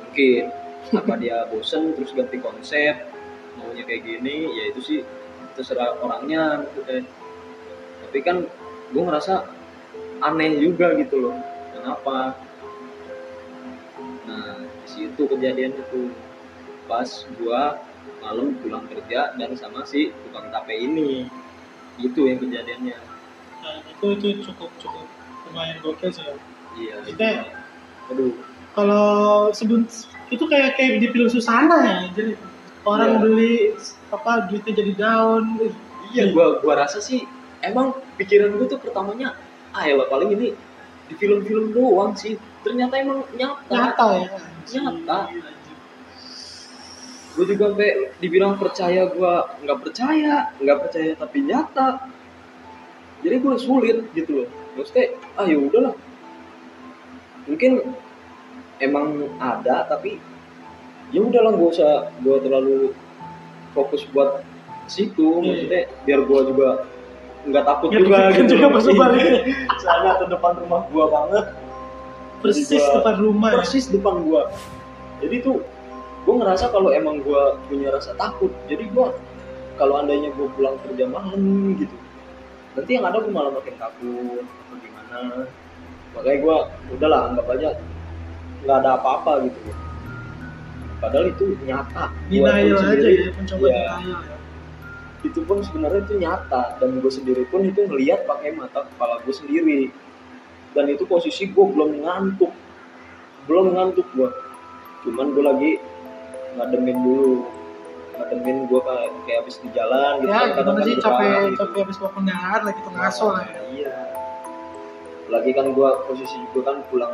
mungkin. 0.05 0.43
Apa 0.89 1.13
dia 1.19 1.45
bosen 1.51 1.93
terus 1.93 2.15
ganti 2.15 2.39
konsep 2.39 2.97
maunya 3.59 3.83
kayak 3.83 4.07
gini 4.07 4.47
ya 4.47 4.63
itu 4.71 4.79
sih 4.79 4.99
terserah 5.53 5.99
orangnya 5.99 6.63
gitu 6.71 6.81
kan 6.87 7.03
tapi 8.07 8.17
kan 8.23 8.37
gue 8.95 9.03
ngerasa 9.03 9.43
aneh 10.23 10.55
juga 10.63 10.95
gitu 10.95 11.19
loh 11.19 11.35
kenapa? 11.79 12.35
Nah 14.27 14.61
di 14.67 14.87
situ 14.87 15.21
kejadiannya 15.25 15.83
tuh 15.89 16.11
pas 16.89 17.07
gua 17.39 17.79
malam 18.19 18.55
pulang 18.59 18.83
kerja 18.87 19.33
dan 19.35 19.49
sama 19.55 19.83
si 19.83 20.11
tukang 20.23 20.51
tape 20.51 20.75
ini 20.75 21.27
itu 21.97 22.19
yang 22.25 22.39
kejadiannya 22.39 22.97
Nah, 23.59 23.75
itu 23.83 24.05
itu 24.15 24.27
cukup 24.47 24.71
cukup 24.79 25.03
lumayan 25.51 25.75
gokil 25.83 26.07
sih 26.07 26.23
ya. 26.23 26.33
iya 26.79 26.95
Maksudnya 27.03 27.31
aduh 28.07 28.31
kalau 28.71 29.07
sebelum 29.51 29.83
itu 30.31 30.43
kayak 30.47 30.79
kayak 30.79 31.03
di 31.03 31.07
film 31.11 31.27
Susana 31.27 31.77
ya, 31.83 31.97
jadi 32.15 32.39
orang 32.87 33.17
Iya. 33.17 33.19
beli 33.19 33.55
apa 34.09 34.31
duitnya 34.47 34.73
jadi 34.77 34.93
daun. 34.95 35.43
Ih, 35.59 35.73
Iya, 36.09 36.23
gua 36.31 36.57
gua 36.63 36.73
rasa 36.85 37.03
sih 37.03 37.27
emang 37.59 37.91
pikiran 38.15 38.55
gua 38.55 38.65
tuh 38.65 38.79
pertamanya 38.79 39.35
ah 39.75 39.83
ya 39.83 39.99
paling 40.07 40.31
ini 40.39 40.55
di 41.09 41.13
film-film 41.19 41.73
doang 41.75 42.15
sih. 42.15 42.37
Ternyata 42.63 42.95
emang 42.95 43.25
nyata. 43.35 43.73
Nyata 43.73 44.07
ya. 44.15 44.29
Nyata. 44.79 45.19
Gue 47.39 47.45
juga 47.47 47.71
sampai 47.71 47.89
dibilang 48.19 48.59
percaya 48.59 49.07
gua 49.07 49.47
nggak 49.57 49.79
percaya, 49.79 50.51
nggak 50.53 50.77
percaya 50.77 51.11
tapi 51.15 51.37
nyata. 51.41 52.03
Jadi 53.19 53.35
gue 53.37 53.55
sulit 53.55 53.97
gitu 54.11 54.43
loh. 54.43 54.47
Maksudnya 54.75 55.05
ah 55.33 55.47
ya 55.47 55.55
udahlah. 55.55 55.95
Mungkin 57.47 57.95
emang 58.77 59.07
ada 59.37 59.83
tapi 59.85 60.19
ya 61.09 61.19
udahlah 61.21 61.51
gak 61.53 61.69
usah 61.73 61.91
gua 62.19 62.37
terlalu 62.37 62.91
fokus 63.71 64.03
buat 64.05 64.43
situ 64.85 65.39
Iya, 65.39 65.47
maksudnya 65.47 65.81
biar 66.03 66.19
gua 66.23 66.39
juga 66.43 66.69
nggak 67.41 67.63
takut 67.65 67.89
juga 67.89 68.03
deg-degan 68.29 68.35
gitu 68.35 68.51
juga 68.53 68.67
pas 68.69 68.83
Iya. 68.83 68.95
balik. 68.95 69.23
soalnya 69.79 70.11
ke 70.13 70.25
depan 70.27 70.53
rumah 70.59 70.81
gua 70.89 71.05
banget 71.07 71.45
Persis 72.39 72.67
gua- 72.69 72.93
depan 72.95 73.15
rumah 73.17 73.49
ya. 73.49 73.57
persis 73.57 73.85
depan 73.87 74.15
gua 74.21 74.41
jadi 75.19 75.35
tuh 75.39 75.57
gua 76.29 76.45
ngerasa 76.45 76.69
kalau 76.69 76.93
emang 76.93 77.25
gua 77.25 77.57
punya 77.65 77.89
rasa 77.89 78.13
takut 78.13 78.53
jadi 78.69 78.85
gua 78.93 79.17
kalau 79.81 79.97
andainya 79.97 80.29
gua 80.37 80.45
pulang 80.53 80.77
kerja 80.85 81.09
malam 81.09 81.73
gitu 81.81 81.97
nanti 82.77 82.91
yang 82.93 83.09
ada 83.09 83.17
gua 83.17 83.33
malah 83.33 83.51
makin 83.57 83.73
takut 83.81 84.45
atau 84.45 84.75
gimana. 84.77 85.19
Makanya 86.13 86.37
gua 86.45 86.57
udahlah 86.93 87.21
anggap 87.33 87.45
aja 87.57 87.69
nggak 88.61 88.77
ada 88.85 88.89
apa-apa 89.01 89.49
gitu. 89.49 89.59
Padahal 91.01 91.25
itu 91.33 91.57
nyata 91.65 92.13
Denial 92.29 92.77
aja 92.77 93.07
ya, 93.09 93.31
mencoba 93.33 93.65
denial 93.71 94.21
ya. 94.21 94.37
itu 95.19 95.39
pun 95.43 95.57
sebenarnya 95.65 96.05
itu 96.05 96.15
nyata 96.15 96.79
dan 96.79 96.99
gue 96.99 97.11
sendiri 97.11 97.43
pun 97.51 97.63
itu 97.63 97.87
ngelihat 97.87 98.23
pakai 98.23 98.55
mata 98.55 98.85
kepala 98.85 99.17
gue 99.23 99.33
sendiri. 99.33 99.81
Dan 100.77 100.91
itu 100.91 101.07
posisi 101.09 101.49
gue 101.49 101.65
belum 101.65 102.03
ngantuk 102.05 102.51
belum 103.49 103.73
ngantuk 103.73 104.05
gue 104.13 104.29
cuman 105.09 105.33
gue 105.33 105.43
lagi 105.43 105.71
ngademin 106.59 106.97
dulu 106.99 107.47
ngademin 108.13 108.57
gue 108.67 108.79
kayak 108.83 109.09
kayak 109.23 109.37
habis 109.41 109.55
di 109.57 109.69
jalan 109.71 110.11
gitu 110.19 110.27
Ya, 110.27 110.39
kan, 110.59 110.75
sih 110.83 110.95
capek 110.99 111.31
gitu. 111.47 111.57
capek 111.57 111.79
habis 111.81 111.97
bangun 111.97 112.23
jalan 112.27 112.61
lagi 112.61 112.79
tuh 112.79 112.91
ngaso 112.91 113.25
lah. 113.31 113.43
ya. 113.45 113.61
iya 113.69 113.95
lagi 115.29 115.51
kan 115.53 115.65
gue 115.69 115.89
posisi 116.05 116.37
gue 116.51 116.61
kan 116.61 116.83
pulang 116.89 117.13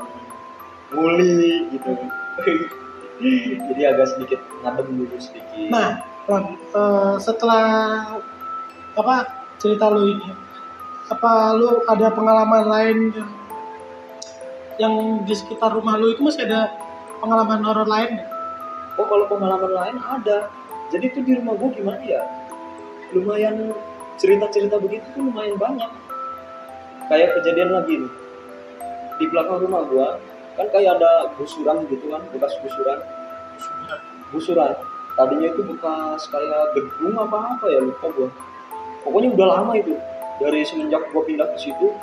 nguli 0.89 1.35
gitu 1.69 1.91
jadi 3.67 3.81
agak 3.87 4.07
sedikit 4.09 4.39
ngadem 4.59 4.87
dulu 4.93 5.15
sedikit 5.17 5.67
Nah, 5.67 5.89
Lam, 6.25 6.57
eh, 6.57 7.15
setelah 7.17 7.65
apa 8.91 9.15
cerita 9.55 9.87
lu 9.87 10.09
ini, 10.09 10.29
apa 11.07 11.53
lu 11.53 11.85
ada 11.85 12.07
pengalaman 12.09 12.65
lain 12.65 12.97
yang 13.13 13.29
yang 14.75 14.93
di 15.21 15.31
sekitar 15.31 15.71
rumah 15.71 15.95
lu 15.95 16.11
itu 16.11 16.19
masih 16.19 16.43
ada 16.43 16.73
pengalaman 17.19 17.61
horor 17.61 17.85
lain 17.85 18.17
nggak? 18.17 18.29
Oh 18.95 19.05
kalau 19.07 19.25
pengalaman 19.27 19.71
lain 19.71 19.97
ada. 20.01 20.49
Jadi 20.93 21.17
tuh 21.17 21.23
di 21.25 21.33
rumah 21.35 21.57
gue 21.57 21.69
gimana 21.75 22.01
ya? 22.05 22.21
Lumayan 23.11 23.73
cerita-cerita 24.21 24.77
begitu 24.77 25.05
tuh 25.17 25.27
lumayan 25.27 25.57
banyak. 25.57 25.91
Kayak 27.09 27.41
kejadian 27.41 27.73
lagi 27.73 27.93
nih. 28.05 28.11
Di 29.15 29.25
belakang 29.31 29.63
rumah 29.65 29.81
gue 29.89 30.07
kan 30.55 30.67
kayak 30.71 30.95
ada 31.01 31.35
gusuran 31.35 31.83
gitu 31.91 32.05
kan 32.07 32.21
bekas 32.31 32.53
gusuran. 32.63 32.99
Gusuran. 34.31 34.73
Tadinya 35.15 35.47
itu 35.47 35.61
bekas 35.63 36.27
kayak 36.27 36.75
gedung 36.75 37.15
apa 37.15 37.55
apa 37.55 37.65
ya 37.71 37.79
lupa 37.79 38.07
gue 38.11 38.29
pokoknya 39.05 39.29
udah 39.37 39.47
lama 39.59 39.73
itu. 39.77 39.95
Dari 40.35 40.67
semenjak 40.67 40.99
gue 41.15 41.21
pindah 41.23 41.47
ke 41.55 41.57
situ 41.59 41.95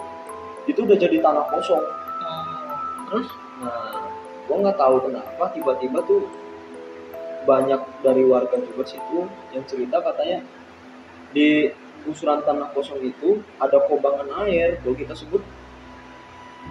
itu 0.71 0.81
udah 0.87 0.97
jadi 0.97 1.19
tanah 1.19 1.45
kosong. 1.51 1.83
Oh, 1.83 2.75
terus? 3.11 3.29
Nah, 3.63 4.07
gua 4.47 4.57
nggak 4.63 4.79
tahu 4.79 4.97
kenapa 5.11 5.45
tiba-tiba 5.55 5.99
tuh 6.07 6.23
banyak 7.45 7.81
dari 8.03 8.23
warga 8.27 8.57
juga 8.63 8.85
situ 8.87 9.27
yang 9.55 9.65
cerita 9.67 9.99
katanya 10.01 10.43
di 11.33 11.73
gusuran 12.03 12.43
tanah 12.43 12.71
kosong 12.75 13.01
itu 13.03 13.41
ada 13.63 13.79
kobangan 13.87 14.27
air, 14.47 14.79
kalau 14.83 14.95
kita 14.99 15.15
sebut 15.15 15.43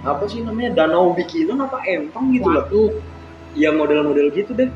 apa 0.01 0.23
sih 0.27 0.41
namanya 0.41 0.83
danau 0.83 1.11
bikinan 1.11 1.67
apa 1.67 1.83
empang 1.83 2.31
gitu 2.31 2.47
loh. 2.47 2.63
waduk 2.63 2.93
Ya 3.51 3.67
model-model 3.67 4.31
gitu 4.31 4.55
deh. 4.55 4.71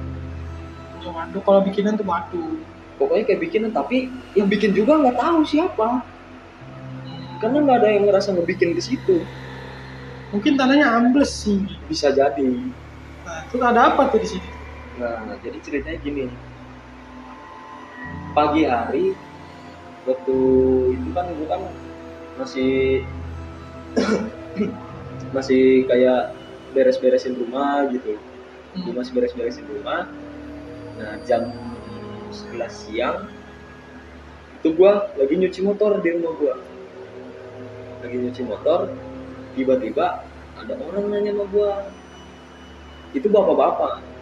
Waduk 1.06 1.42
kalau 1.48 1.64
bikinan 1.64 1.96
tuh 1.96 2.04
waduk 2.04 2.60
Pokoknya 3.00 3.24
kayak 3.28 3.42
bikinan 3.44 3.72
tapi 3.72 4.12
yang 4.36 4.52
bikin 4.52 4.76
juga 4.76 5.00
nggak 5.00 5.16
tahu 5.16 5.48
siapa. 5.48 6.04
Karena 7.40 7.58
nggak 7.64 7.78
ada 7.84 7.90
yang 7.92 8.04
ngerasa 8.08 8.36
ngebikin 8.36 8.76
ke 8.76 8.82
situ. 8.84 9.20
mungkin 10.34 10.58
tanahnya 10.60 10.90
ambles 10.92 11.32
sih 11.32 11.64
Bisa 11.88 12.12
jadi. 12.12 12.50
nah 13.24 13.40
itu 13.48 13.56
ada 13.62 13.94
apa 13.94 14.10
tuh 14.12 14.20
di 14.20 14.28
sini 14.36 14.55
Nah, 14.96 15.36
jadi 15.44 15.58
ceritanya 15.60 16.00
gini. 16.00 16.26
Pagi 18.32 18.64
hari 18.64 19.12
waktu 20.08 20.38
itu 20.96 21.10
kan 21.12 21.26
gue 21.36 21.48
kan 21.48 21.62
masih 22.40 23.04
masih 25.36 25.84
kayak 25.92 26.32
beres-beresin 26.72 27.36
rumah 27.36 27.92
gitu. 27.92 28.16
Gue 28.76 28.94
masih 28.96 29.12
beres-beresin 29.16 29.68
rumah. 29.68 30.08
Nah, 30.96 31.20
jam 31.28 31.52
11 32.32 32.72
siang 32.72 33.28
itu 34.56 34.68
gue 34.72 34.92
lagi 35.20 35.36
nyuci 35.36 35.60
motor 35.60 36.00
di 36.00 36.10
rumah 36.16 36.32
gue. 36.40 36.54
Lagi 38.00 38.16
nyuci 38.16 38.42
motor, 38.48 38.96
tiba-tiba 39.60 40.24
ada 40.56 40.74
orang 40.88 41.12
nanya 41.12 41.36
sama 41.36 41.46
gue. 41.52 41.72
Itu 43.16 43.28
bapak-bapak 43.28 44.15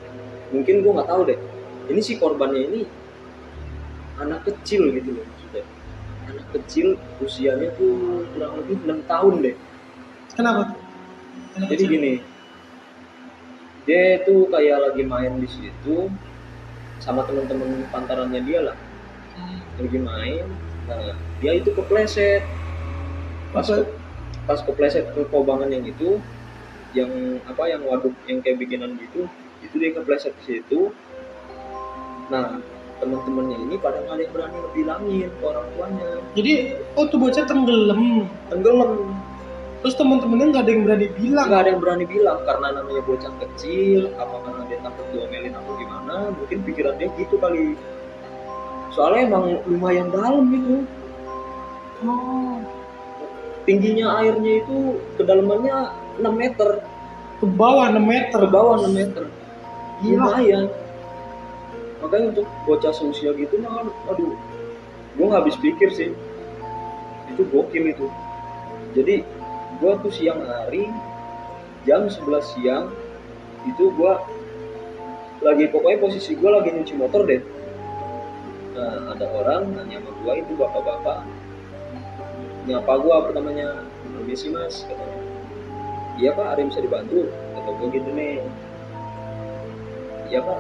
mungkin 0.54 0.86
gue 0.86 0.92
nggak 0.94 1.10
tahu 1.10 1.22
deh 1.28 1.40
ini 1.90 2.00
si 2.00 2.16
korbannya 2.16 2.62
ini 2.64 2.82
anak 4.22 4.46
kecil 4.46 4.94
gitu 4.94 5.10
loh 5.18 5.26
maksudnya 5.26 5.64
anak 6.30 6.48
kecil 6.54 6.88
usianya 7.20 7.74
tuh 7.76 8.24
kurang 8.32 8.62
lebih 8.62 8.78
enam 8.86 9.00
tahun 9.04 9.34
deh 9.42 9.56
kenapa 10.38 10.78
Anak 11.54 11.68
jadi 11.70 11.84
kecil. 11.86 11.94
gini 11.98 12.14
dia 13.84 14.24
tuh 14.24 14.48
kayak 14.48 14.80
lagi 14.80 15.04
main 15.04 15.34
di 15.38 15.50
situ 15.50 16.08
sama 17.04 17.28
teman-teman 17.28 17.84
pantarannya 17.92 18.42
dia 18.42 18.62
lah 18.64 18.78
Hmm. 19.34 19.58
lagi 19.82 19.98
main 19.98 20.46
nah 20.86 21.10
dia 21.42 21.58
itu 21.58 21.74
kepleset 21.74 22.46
pas 23.50 23.66
Apa? 23.66 23.82
pas 24.46 24.62
kepleset 24.62 25.10
ke 25.10 25.26
kobangan 25.34 25.74
yang 25.74 25.82
itu 25.90 26.22
yang 26.94 27.10
apa 27.50 27.66
yang 27.66 27.82
waduk 27.82 28.14
yang 28.30 28.46
kayak 28.46 28.62
bikinan 28.62 28.94
gitu 28.94 29.26
itu 29.66 29.76
dia 29.80 29.92
kepleset 29.96 30.34
ke 30.40 30.44
situ. 30.44 30.92
Nah 32.30 32.60
teman-temannya 33.02 33.58
ini 33.68 33.76
pada 33.82 34.00
nggak 34.00 34.16
ada 34.16 34.24
yang 34.24 34.34
berani 34.34 34.58
ngebilangin 34.64 35.30
ke 35.32 35.44
orang 35.44 35.68
tuanya. 35.76 36.10
Jadi 36.36 36.54
oh 36.96 37.06
tuh 37.08 37.20
bocah 37.20 37.44
tenggelam. 37.48 38.04
Tenggelam. 38.48 38.92
Terus 39.84 39.96
temen-temennya 40.00 40.46
nggak 40.56 40.64
ada 40.64 40.72
yang 40.72 40.84
berani 40.88 41.08
bilang? 41.12 41.46
Nggak 41.52 41.62
ada 41.62 41.70
yang 41.76 41.82
berani 41.84 42.06
bilang 42.08 42.40
karena 42.48 42.68
namanya 42.72 43.02
bocah 43.04 43.34
kecil 43.44 44.02
apa 44.16 44.36
karena 44.48 44.62
dia 44.72 44.80
takut 44.80 45.06
diomelin 45.12 45.54
atau 45.60 45.74
gimana 45.76 46.16
mungkin 46.32 46.58
pikiran 46.64 46.96
dia 46.96 47.10
gitu 47.20 47.36
kali. 47.40 47.76
Soalnya 48.96 49.22
emang 49.28 49.44
lumayan 49.68 50.08
dalam 50.14 50.48
gitu 50.54 50.86
oh. 52.08 52.62
Tingginya 53.64 54.20
airnya 54.20 54.60
itu 54.60 55.00
kedalamannya 55.16 55.76
6 56.20 56.28
meter. 56.36 56.84
Ke 57.40 57.46
bawah 57.48 57.88
6 57.92 58.00
meter. 58.04 58.40
Ke 58.44 58.52
bawah 58.52 58.76
6 58.84 58.92
meter. 58.92 59.24
Lumayan 60.04 60.68
makanya 62.04 62.36
untuk 62.36 62.48
bocah 62.68 62.92
seusia 62.92 63.32
gitu 63.40 63.56
mah 63.64 63.88
aduh 64.12 64.36
gue 65.14 65.26
nggak 65.30 65.42
habis 65.46 65.58
pikir 65.62 65.90
sih. 65.94 66.12
Itu 67.30 67.46
gokil 67.50 67.94
itu. 67.94 68.10
Jadi 68.98 69.22
gue 69.82 69.92
tuh 70.02 70.12
siang 70.14 70.42
hari 70.46 70.90
jam 71.86 72.10
11 72.10 72.54
siang 72.58 72.90
itu 73.64 73.94
gue 73.94 74.14
lagi 75.44 75.66
pokoknya 75.70 76.00
posisi 76.02 76.34
gue 76.34 76.50
lagi 76.50 76.70
nyuci 76.74 76.94
motor 76.98 77.26
deh. 77.30 77.42
Nah 78.74 79.14
ada 79.14 79.26
orang 79.30 79.70
nanya 79.78 80.02
sama 80.02 80.12
gue 80.18 80.34
itu 80.42 80.52
bapak-bapak? 80.58 81.20
Nyapa 82.66 82.94
gue 82.98 83.16
pertamanya 83.30 83.70
permisi 84.18 84.50
mas 84.50 84.82
katanya. 84.88 85.20
Iya 86.18 86.38
pak 86.38 86.48
ada 86.54 86.60
yang 86.62 86.70
bisa 86.74 86.82
dibantu? 86.82 87.30
Kata 87.54 87.70
gue 87.70 87.88
gitu 87.94 88.10
nih 88.18 88.42
iya 90.34 90.42
pak. 90.42 90.60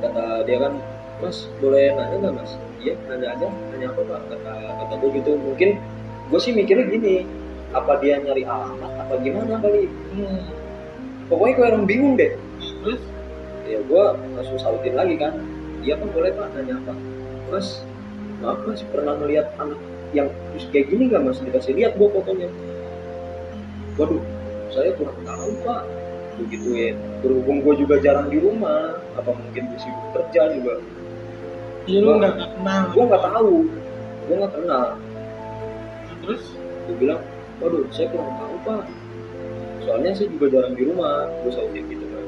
Kata 0.00 0.24
dia 0.46 0.56
kan 0.62 0.72
mas 1.18 1.50
boleh 1.58 1.90
nanya 1.98 2.16
nggak 2.22 2.34
mas? 2.38 2.50
Iya 2.78 2.94
nanya 3.10 3.26
aja. 3.34 3.46
Nanya 3.74 3.86
apa 3.90 4.00
pak? 4.06 4.20
Kata 4.30 4.52
kata 4.78 4.94
gue 5.02 5.10
gitu. 5.18 5.30
Mungkin 5.34 5.70
gue 6.30 6.40
sih 6.40 6.54
mikirnya 6.54 6.86
gini 6.86 7.26
apa 7.74 7.98
dia 7.98 8.22
nyari 8.22 8.46
alamat 8.46 8.92
apa 9.02 9.14
gimana 9.18 9.58
kali? 9.58 9.90
Hmm. 10.14 10.42
pokoknya 11.26 11.54
kayak 11.58 11.70
orang 11.74 11.84
bingung 11.86 12.14
deh. 12.14 12.32
Terus 12.86 13.02
ya 13.66 13.78
gue 13.82 14.04
langsung 14.38 14.58
sautin 14.62 14.94
lagi 14.94 15.18
kan. 15.18 15.34
Iya 15.82 15.98
pak 15.98 16.08
boleh 16.14 16.30
pak 16.30 16.46
nanya 16.54 16.78
apa? 16.78 16.94
Mas 17.50 17.82
maaf 18.38 18.62
mas 18.62 18.80
pernah 18.94 19.18
melihat 19.18 19.50
anak 19.58 19.78
yang 20.14 20.30
terus 20.54 20.66
kayak 20.70 20.86
gini 20.86 21.10
nggak 21.10 21.22
mas? 21.26 21.42
Dikasih 21.42 21.74
lihat 21.74 21.98
gue 21.98 22.08
fotonya. 22.14 22.46
Waduh 23.98 24.22
saya 24.70 24.94
kurang 24.94 25.18
tahu 25.26 25.50
pak 25.66 25.82
begituin 26.44 26.94
berhubung 27.20 27.60
gue 27.60 27.74
juga 27.84 28.00
jarang 28.00 28.28
di 28.32 28.38
rumah 28.40 28.96
apa 29.14 29.30
mungkin 29.32 29.62
gue 29.70 29.80
sibuk 29.80 30.08
kerja 30.16 30.56
juga. 30.56 30.80
Jadi 31.84 31.98
lu 32.00 32.16
nggak 32.20 32.34
kenal. 32.38 32.82
gue 32.92 33.04
nggak 33.04 33.24
tahu. 33.24 33.54
Gue 34.28 34.34
nggak 34.40 34.52
kenal. 34.56 34.86
Terus? 36.24 36.42
Gue 36.88 36.94
bilang 36.96 37.20
waduh 37.60 37.84
saya 37.92 38.06
kurang 38.08 38.32
tahu 38.40 38.54
pak. 38.64 38.84
Soalnya 39.84 40.10
saya 40.16 40.28
juga 40.32 40.46
jarang 40.52 40.74
di 40.76 40.82
rumah 40.88 41.28
gue 41.44 41.52
sautin 41.52 41.84
gitu 41.88 42.06
kan 42.08 42.26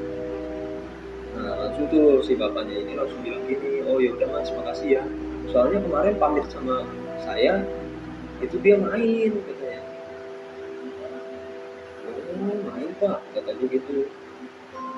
nah 1.33 1.65
langsung 1.65 1.89
tuh 1.89 2.21
si 2.21 2.37
bapaknya 2.37 2.77
ini 2.77 2.93
langsung 2.93 3.17
bilang 3.25 3.41
gini 3.49 3.81
oh 3.89 3.97
ya 3.97 4.13
udah 4.13 4.27
mas 4.29 4.53
makasih 4.53 5.01
ya. 5.01 5.03
Soalnya 5.49 5.81
kemarin 5.81 6.13
pamit 6.21 6.45
sama 6.53 6.85
saya 7.25 7.65
itu 8.43 8.59
dia 8.61 8.75
main 8.77 9.31
pak 13.03 13.19
kata 13.35 13.51
gue 13.59 13.67
gitu. 13.75 14.07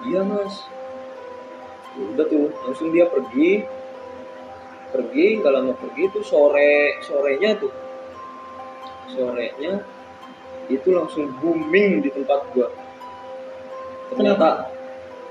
Iya 0.06 0.22
mas. 0.22 0.54
Ya 1.98 2.04
udah 2.14 2.26
tuh 2.30 2.54
langsung 2.62 2.94
dia 2.94 3.10
pergi. 3.10 3.66
Pergi 4.94 5.26
nggak 5.42 5.54
lama 5.54 5.74
pergi 5.74 6.04
tuh 6.14 6.22
sore 6.22 7.02
sorenya 7.02 7.58
tuh. 7.58 7.74
Sorenya 9.10 9.82
itu 10.70 10.90
langsung 10.94 11.34
booming 11.42 12.06
di 12.06 12.10
tempat 12.14 12.46
gua. 12.54 12.70
Ternyata 14.14 14.70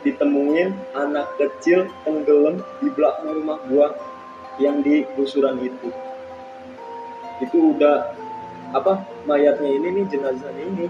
ditemuin 0.03 0.95
anak 0.95 1.39
kecil 1.41 1.89
tenggelam 2.05 2.61
di 2.83 2.89
belakang 2.93 3.31
rumah 3.41 3.59
gua 3.71 3.95
yang 4.59 4.83
di 4.83 5.07
gusuran 5.15 5.63
itu. 5.63 5.89
Itu 7.41 7.79
udah 7.79 8.15
apa 8.75 9.07
mayatnya 9.25 9.71
ini 9.71 10.03
nih 10.03 10.05
jenazahnya 10.11 10.65
ini 10.67 10.87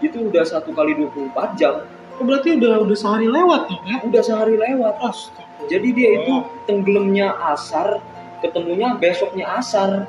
itu 0.00 0.18
udah 0.32 0.44
satu 0.44 0.72
kali 0.72 0.96
24 0.96 1.60
jam. 1.60 1.84
Oh, 2.20 2.24
berarti 2.28 2.56
udah 2.60 2.84
udah 2.84 2.96
sehari 2.96 3.28
lewat 3.28 3.68
dong 3.72 3.84
ya? 3.88 3.96
Udah 4.04 4.22
sehari 4.24 4.56
lewat. 4.56 4.94
Astaga. 5.00 5.48
jadi 5.68 5.88
dia 5.92 6.08
itu 6.20 6.34
tenggelamnya 6.64 7.32
asar 7.52 8.00
ketemunya 8.44 8.96
besoknya 8.96 9.46
asar. 9.56 10.04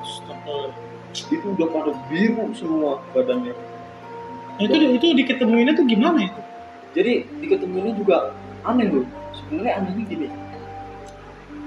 Astaga. 0.00 0.72
itu 1.16 1.46
udah 1.56 1.68
pada 1.72 1.92
biru 2.12 2.52
semua 2.52 3.00
badannya. 3.16 3.56
Nah, 4.56 4.62
itu 4.64 4.76
itu 5.00 5.06
diketemuinnya 5.16 5.72
tuh 5.72 5.88
gimana 5.88 6.28
itu? 6.28 6.40
Jadi 6.92 7.12
diketemuinnya 7.40 7.96
juga 7.96 8.36
aneh 8.64 8.88
loh. 8.88 9.08
Sebenarnya 9.32 9.80
anehnya 9.80 10.04
gini. 10.08 10.28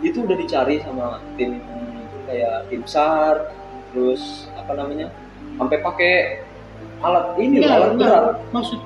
Itu 0.05 0.25
udah 0.25 0.37
dicari 0.37 0.81
sama 0.85 1.17
tim 1.33 1.61
kayak 2.29 2.69
tim 2.69 2.85
sar 2.85 3.49
terus 3.89 4.45
apa 4.53 4.77
namanya 4.77 5.09
sampai 5.57 5.77
pakai 5.81 6.15
alat 6.99 7.25
ini 7.39 7.63
Nggak, 7.63 7.73
alat 7.75 7.91
berat. 7.95 8.35
Maksud 8.51 8.79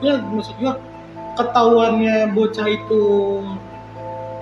ketahuannya 1.33 2.29
bocah 2.37 2.67
itu 2.69 3.03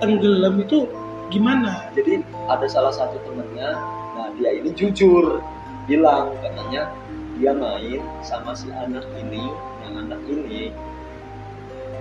tenggelam 0.00 0.60
itu 0.60 0.84
gimana? 1.32 1.88
Jadi 1.96 2.20
ada 2.48 2.66
salah 2.68 2.92
satu 2.92 3.16
temennya 3.24 3.80
nah 4.12 4.28
dia 4.36 4.60
ini 4.60 4.68
jujur 4.76 5.40
bilang 5.88 6.36
katanya 6.44 6.92
dia 7.40 7.56
main 7.56 8.04
sama 8.20 8.52
si 8.52 8.68
anak 8.68 9.08
ini 9.16 9.48
yang 9.88 10.04
anak 10.04 10.20
ini 10.28 10.68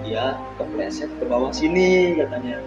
dia 0.04 0.36
kepleset 0.60 1.08
ke 1.22 1.24
bawah 1.24 1.54
sini 1.56 2.20
katanya. 2.20 2.60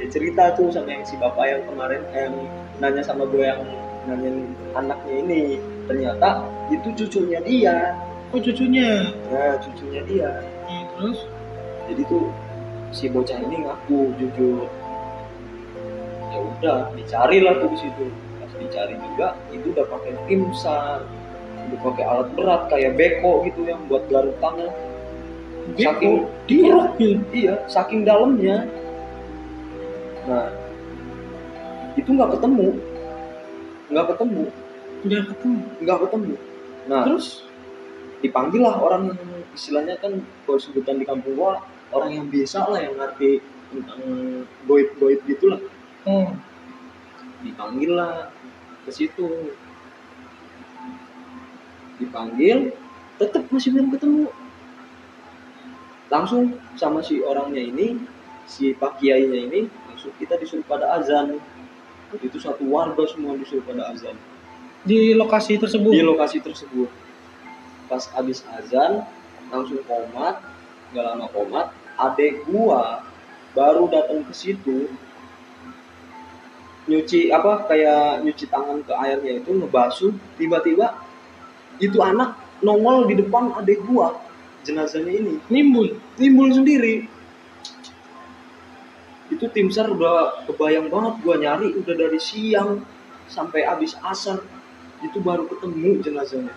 Dia 0.00 0.06
cerita 0.10 0.56
tuh 0.58 0.72
sama 0.72 0.90
yang 0.90 1.04
si 1.06 1.14
bapak 1.20 1.44
yang 1.44 1.62
kemarin 1.68 2.02
eh, 2.16 2.26
yang 2.26 2.36
nanya 2.82 3.02
sama 3.04 3.28
gue 3.28 3.44
yang 3.44 3.62
nanyain 4.08 4.52
anaknya 4.74 5.14
ini 5.22 5.42
ternyata 5.86 6.44
itu 6.72 6.88
cucunya 7.04 7.40
dia. 7.44 7.76
Oh 8.32 8.40
cucunya? 8.40 9.14
Nah 9.30 9.54
cucunya 9.60 10.02
dia. 10.08 10.30
Oke, 10.64 10.76
terus? 10.96 11.18
Jadi 11.86 12.02
tuh 12.08 12.26
si 12.90 13.06
bocah 13.12 13.38
ini 13.38 13.62
ngaku 13.62 14.10
jujur. 14.18 14.66
Ya 16.32 16.38
udah 16.40 16.78
dicari 16.96 17.38
lah 17.44 17.54
tuh 17.60 17.68
di 17.70 17.78
situ. 17.78 18.04
Pas 18.42 18.52
dicari 18.58 18.94
juga 18.98 19.38
itu 19.52 19.70
udah 19.70 19.86
pakai 19.86 20.12
tim 20.26 20.50
sar 20.56 21.04
udah 21.64 21.80
pakai 21.80 22.04
alat 22.04 22.28
berat 22.36 22.62
kayak 22.68 22.92
beko 23.00 23.40
gitu 23.48 23.60
yang 23.64 23.80
buat 23.86 24.04
garuk 24.08 24.36
tangan. 24.40 24.72
Saking 25.80 26.28
dikeruk 26.44 26.92
gitu 27.00 27.24
iya 27.32 27.56
saking 27.68 28.04
dalamnya. 28.04 28.68
Nah 30.28 30.48
itu 31.94 32.08
nggak 32.08 32.40
ketemu. 32.40 32.68
Nggak 33.92 34.06
ketemu 34.16 34.44
udah 35.04 35.20
ketemu. 35.30 35.60
Nggak 35.84 35.98
ketemu. 36.08 36.34
Nah 36.88 37.02
terus? 37.04 37.44
dipanggil 38.24 38.64
lah 38.64 38.80
orang 38.80 39.12
yang 39.12 39.20
istilahnya 39.52 40.00
kan 40.00 40.16
kalau 40.48 40.56
sebutan 40.56 40.96
di 40.96 41.04
kampung 41.04 41.36
gua 41.36 41.60
orang 41.92 42.16
yang 42.16 42.26
biasa 42.32 42.72
lah 42.72 42.80
yang 42.80 42.96
ngerti 42.96 43.44
tentang 43.68 44.00
goib-goib 44.64 45.20
gitu 45.28 45.52
lah. 45.52 45.60
Oh, 46.08 46.32
dipanggil 47.44 47.92
lah 47.92 48.32
ke 48.88 48.90
situ. 48.96 49.52
Dipanggil 52.00 52.72
tetap 53.20 53.44
masih 53.52 53.76
belum 53.76 53.92
ketemu. 53.92 54.32
Langsung 56.08 56.56
sama 56.80 57.04
si 57.04 57.20
orangnya 57.20 57.60
ini 57.60 58.00
si 58.48 58.72
pak 58.72 59.04
kiainya 59.04 59.52
ini 59.52 59.60
langsung 59.84 60.16
kita 60.16 60.40
disuruh 60.40 60.64
pada 60.64 60.96
azan. 60.96 61.36
Itu 62.24 62.40
satu 62.40 62.64
warga 62.72 63.04
semua 63.04 63.36
disuruh 63.36 63.68
pada 63.68 63.92
azan 63.92 64.16
di 64.84 65.16
lokasi 65.16 65.56
tersebut? 65.56 65.90
Di 65.90 66.04
lokasi 66.04 66.38
tersebut. 66.44 66.88
Pas 67.88 68.04
habis 68.14 68.44
azan 68.52 69.04
langsung 69.48 69.80
komat 69.84 70.40
nggak 70.92 71.04
lama 71.04 71.26
komat 71.32 71.66
adek 71.98 72.46
gua 72.48 73.02
baru 73.52 73.86
datang 73.90 74.22
ke 74.24 74.34
situ 74.34 74.88
nyuci 76.84 77.32
apa 77.32 77.64
kayak 77.64 78.22
nyuci 78.22 78.44
tangan 78.52 78.84
ke 78.84 78.92
airnya 78.92 79.40
itu 79.40 79.50
ngebasuh 79.56 80.12
tiba-tiba 80.36 81.00
itu 81.80 81.96
anak 81.98 82.36
nongol 82.60 83.08
di 83.08 83.18
depan 83.18 83.56
adek 83.56 83.82
gua 83.88 84.14
jenazahnya 84.64 85.12
ini. 85.12 85.34
Nimbul? 85.52 86.00
Timbul 86.16 86.48
sendiri. 86.48 87.04
Itu 89.28 89.48
tim 89.52 89.68
sar 89.68 89.92
udah 89.92 90.46
kebayang 90.48 90.88
banget 90.88 91.14
gua 91.20 91.36
nyari 91.36 91.76
udah 91.76 91.94
dari 91.94 92.20
siang 92.20 92.80
sampai 93.28 93.64
habis 93.64 93.96
asar 94.04 94.40
itu 95.04 95.18
baru 95.20 95.44
ketemu 95.46 96.00
jenazahnya. 96.00 96.54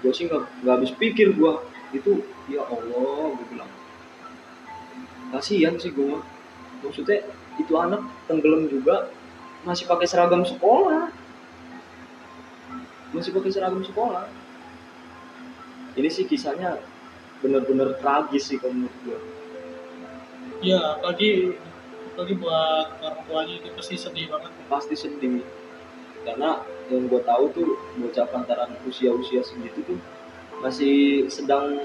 Gue 0.00 0.12
sih 0.14 0.30
nggak 0.30 0.46
habis 0.64 0.92
pikir 0.94 1.34
gua 1.34 1.64
itu 1.90 2.22
ya 2.46 2.62
Allah 2.64 3.34
gue 3.34 3.46
bilang. 3.50 3.70
Kasihan 5.34 5.74
sih 5.76 5.90
gua. 5.90 6.22
Maksudnya 6.84 7.26
itu 7.58 7.72
anak 7.74 8.04
tenggelam 8.30 8.70
juga 8.70 9.10
masih 9.66 9.90
pakai 9.90 10.06
seragam 10.06 10.46
sekolah. 10.46 11.10
Masih 13.10 13.34
pakai 13.34 13.50
seragam 13.50 13.82
sekolah. 13.82 14.28
Ini 15.94 16.08
sih 16.10 16.26
kisahnya 16.26 16.78
bener-bener 17.42 17.98
tragis 18.00 18.48
sih 18.48 18.56
kalau 18.56 18.72
menurut 18.72 18.98
gue 19.04 19.18
ya 20.64 20.96
apalagi 20.96 21.52
apalagi 22.12 22.34
buat 22.40 22.88
orang 23.04 23.20
tuanya 23.28 23.54
itu 23.60 23.68
pasti 23.76 23.94
sedih 24.00 24.26
banget. 24.32 24.50
Pasti 24.72 24.94
sedih 24.96 25.44
karena 26.24 26.50
yang 26.88 27.04
gue 27.08 27.20
tahu 27.24 27.44
tuh 27.52 27.68
bocah 27.96 28.26
pantaran 28.28 28.72
usia-usia 28.84 29.40
segitu 29.40 29.80
tuh 29.84 30.00
masih 30.60 31.28
sedang 31.28 31.84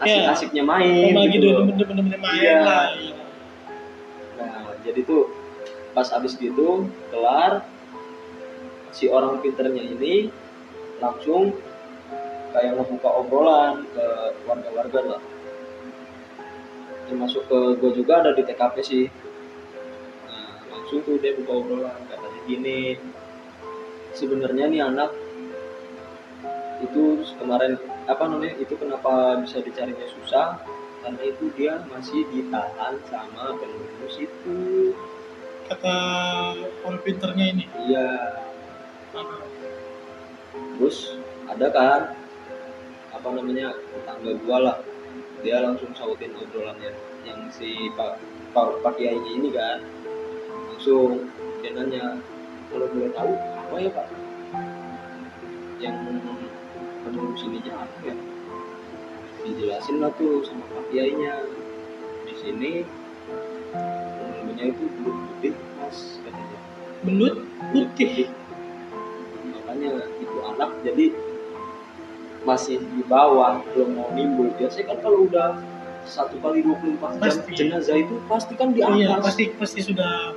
asik-asiknya 0.00 0.64
main 0.64 1.12
lagi 1.14 1.38
gitu 1.38 1.46
loh. 1.52 1.64
bener-bener 1.68 2.18
main 2.20 2.36
Iya. 2.40 2.58
lah 2.60 2.86
iya. 2.96 3.16
Nah, 4.40 4.74
jadi 4.82 5.00
tuh 5.06 5.30
pas 5.92 6.08
habis 6.08 6.34
gitu 6.36 6.88
kelar 7.12 7.62
si 8.92 9.08
orang 9.08 9.40
pinternya 9.40 9.84
ini 9.84 10.28
langsung 10.98 11.52
kayak 12.52 12.76
ngebuka 12.76 13.08
obrolan 13.08 13.88
ke 13.92 14.06
warga-warga 14.44 15.00
lah. 15.16 15.22
Termasuk 17.08 17.48
ke 17.48 17.58
gue 17.80 17.90
juga 17.96 18.20
ada 18.24 18.32
di 18.36 18.42
TKP 18.44 18.74
sih. 18.84 19.04
Nah, 20.28 20.60
langsung 20.68 21.00
tuh 21.04 21.16
dia 21.20 21.32
buka 21.36 21.52
obrolan 21.62 21.96
katanya 22.08 22.40
gini. 22.44 22.80
Sebenarnya 24.12 24.68
nih 24.68 24.82
anak 24.84 25.10
itu 26.82 27.24
kemarin 27.38 27.78
apa 28.04 28.24
namanya 28.26 28.58
itu 28.58 28.74
kenapa 28.76 29.40
bisa 29.40 29.62
dicarinya 29.62 30.06
susah? 30.20 30.60
Karena 31.02 31.22
itu 31.26 31.50
dia 31.58 31.82
masih 31.90 32.22
ditahan 32.30 32.94
sama 33.10 33.58
pengurus 33.58 34.16
itu. 34.22 34.92
Kata 35.66 35.96
orang 36.86 37.00
pinternya 37.02 37.46
ini? 37.50 37.64
Iya. 37.88 38.10
Terus 40.78 41.18
ada 41.50 41.66
kan 41.74 42.00
apa 43.10 43.28
namanya 43.34 43.74
tetangga 43.74 44.32
gua 44.46 44.58
lah. 44.62 44.78
Dia 45.42 45.58
langsung 45.64 45.90
sautin 45.98 46.36
obrolannya. 46.38 46.94
Yang 47.26 47.40
si 47.58 47.70
pak 47.98 48.22
pak 48.54 48.78
pak 48.84 48.94
kiainya 48.94 49.30
ini 49.42 49.50
kan. 49.50 49.82
Langsung 50.70 51.30
dia 51.62 51.74
nanya 51.74 52.18
kalau 52.70 52.86
boleh 52.90 53.10
tahu 53.14 53.32
apa 53.72 53.80
ya 53.80 53.88
pak 53.96 54.06
yang 55.80 55.96
pengurus 57.08 57.40
ininya 57.48 57.88
apa 57.88 57.96
ya. 58.04 58.14
Dijelasin 59.48 59.96
lah 60.04 60.12
tuh 60.20 60.44
sama 60.44 60.60
pak 60.76 60.92
kiainya. 60.92 61.40
Di 62.28 62.34
sini 62.36 62.84
penghulunya 63.72 64.76
itu 64.76 64.84
belum 65.00 65.16
putih 65.24 65.56
mas 65.80 66.20
katanya. 66.20 66.58
Belut 67.00 67.48
putih. 67.72 68.28
makanya 69.56 70.04
itu 70.20 70.36
anak 70.52 70.70
jadi 70.84 71.06
masih 72.44 72.76
di 72.76 73.00
bawah 73.08 73.64
belum 73.72 73.96
mau 73.96 74.12
nimbul. 74.12 74.52
Biasanya 74.60 74.92
kan 74.92 74.98
kalau 75.00 75.24
udah 75.24 75.56
satu 76.04 76.36
kali 76.44 76.60
24 76.60 77.24
jam 77.24 77.24
Pasti. 77.24 77.52
jenazah 77.56 77.96
itu 77.96 78.20
pasti 78.28 78.52
kan 78.52 78.76
di 78.76 78.84
atas. 78.84 79.00
iya 79.00 79.16
pasti 79.16 79.48
pasti 79.56 79.80
sudah 79.80 80.36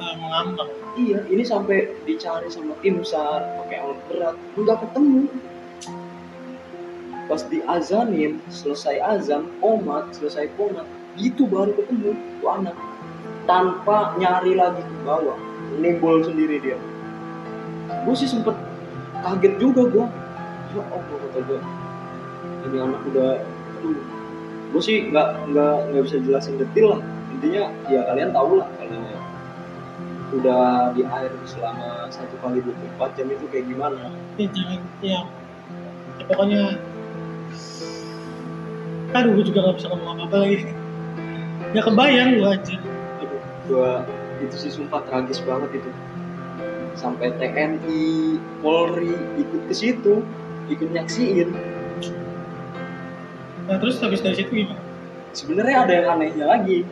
uh, 0.00 0.14
mengambang 0.16 0.79
Iya, 0.98 1.22
ini 1.30 1.46
sampai 1.46 1.86
dicari 2.02 2.50
sama 2.50 2.74
tim 2.82 2.98
sar 3.06 3.46
pakai 3.62 3.78
alat 3.78 4.00
berat. 4.10 4.36
Nggak 4.58 4.78
ketemu. 4.82 5.22
Pas 7.30 7.42
diazanin 7.46 8.42
selesai 8.50 8.98
azan 8.98 9.46
komat 9.62 10.10
selesai 10.18 10.50
komat 10.58 10.82
itu 11.14 11.46
baru 11.46 11.70
ketemu 11.78 12.18
tuh 12.42 12.50
anak. 12.50 12.74
Tanpa 13.46 14.18
nyari 14.18 14.58
lagi 14.58 14.82
ke 14.82 14.96
bawah 15.06 15.38
nimbul 15.78 16.26
sendiri 16.26 16.58
dia. 16.58 16.78
Gue 18.02 18.14
sih 18.18 18.26
sempet 18.26 18.58
kaget 19.22 19.54
juga 19.62 19.86
gue 19.86 20.06
ya 20.70 20.82
allah 20.86 21.18
kata 21.18 21.40
gue 21.50 21.60
ini 22.70 22.78
anak 22.78 23.02
udah 23.10 23.42
aduh 23.82 23.98
gue 24.70 24.82
sih 24.82 25.10
nggak 25.10 25.50
nggak 25.50 25.76
nggak 25.90 26.02
bisa 26.02 26.16
jelasin 26.22 26.58
detail 26.58 26.98
lah. 26.98 27.00
Intinya 27.30 27.70
ya 27.86 28.00
kalian 28.10 28.34
tahu 28.34 28.58
lah 28.58 28.66
kalau 28.74 29.29
udah 30.30 30.94
di 30.94 31.02
air 31.02 31.32
selama 31.42 32.06
satu 32.14 32.38
kali 32.38 32.62
24 32.62 33.16
jam 33.18 33.26
itu 33.34 33.44
kayak 33.50 33.66
gimana? 33.66 34.14
Ya 34.38 34.46
jangan 34.54 34.80
ya, 35.02 35.20
ya 36.18 36.24
pokoknya 36.30 36.62
aduh 39.10 39.30
gue 39.34 39.44
juga 39.50 39.66
gak 39.66 39.76
bisa 39.82 39.88
ngomong 39.90 40.08
apa 40.14 40.22
apa 40.30 40.36
lagi. 40.46 40.58
Ya 41.70 41.80
kebayang 41.86 42.30
gue 42.38 42.50
aja 42.50 42.76
Aduh, 43.22 43.42
gua 43.66 43.90
itu 44.38 44.56
sih 44.56 44.70
sumpah 44.70 45.02
tragis 45.10 45.42
banget 45.42 45.82
itu. 45.82 45.90
Sampai 46.94 47.34
TNI 47.38 48.38
Polri 48.62 49.14
ikut 49.38 49.66
ke 49.66 49.74
situ 49.74 50.22
ikut 50.70 50.88
nyaksiin. 50.94 51.50
Nah 53.66 53.76
terus 53.82 53.98
habis 53.98 54.22
dari 54.22 54.38
situ 54.38 54.50
gimana? 54.50 54.82
Sebenarnya 55.34 55.76
ada 55.86 55.92
yang 55.94 56.06
anehnya 56.18 56.46
lagi. 56.46 56.86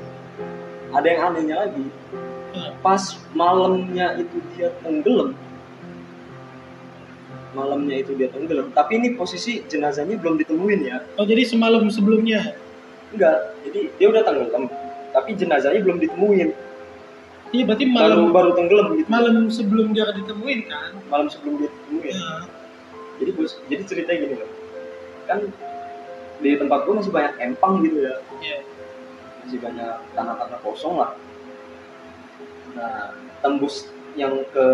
Ada 0.94 1.06
yang 1.06 1.22
anehnya 1.30 1.56
lagi. 1.66 1.86
Pas 2.82 3.02
malamnya 3.34 4.18
itu 4.20 4.38
dia 4.54 4.72
tenggelam. 4.82 5.34
Malamnya 7.56 7.96
itu 8.04 8.12
dia 8.14 8.28
tenggelam. 8.30 8.70
Tapi 8.70 9.00
ini 9.00 9.08
posisi 9.16 9.64
jenazahnya 9.66 10.20
belum 10.20 10.38
ditemuin 10.38 10.80
ya. 10.84 11.02
Oh 11.16 11.24
jadi 11.24 11.42
semalam 11.48 11.88
sebelumnya? 11.88 12.54
Enggak. 13.10 13.56
Jadi 13.64 13.80
dia 13.96 14.06
udah 14.12 14.22
tenggelam 14.22 14.68
tapi 15.12 15.34
jenazahnya 15.34 15.80
belum 15.82 15.98
ditemuin. 15.98 16.48
Iya 17.48 17.62
berarti 17.64 17.84
baru 17.88 17.96
malam 17.96 18.20
baru 18.28 18.50
tenggelam 18.52 18.86
gitu. 19.00 19.08
malam 19.08 19.48
sebelum 19.48 19.96
dia 19.96 20.04
ditemuin 20.12 20.60
kan. 20.68 20.92
malam 21.08 21.26
sebelum 21.32 21.56
dia 21.56 21.68
ditemuin. 21.72 22.12
Ya. 22.12 22.32
jadi 23.18 23.30
bos 23.34 23.52
jadi 23.72 23.82
ceritanya 23.88 24.18
gini 24.20 24.34
loh. 24.36 24.50
Kan 25.24 25.38
di 26.38 26.50
tempat 26.54 26.86
gue 26.86 26.94
masih 26.94 27.10
banyak 27.10 27.34
empang 27.40 27.80
gitu 27.82 28.04
ya. 28.04 28.14
Iya. 28.44 28.58
masih 29.42 29.58
banyak 29.64 29.92
tanah-tanah 30.12 30.60
kosong 30.60 31.00
lah 31.00 31.16
nah 32.76 33.14
tembus 33.40 33.88
yang 34.18 34.34
ke 34.50 34.68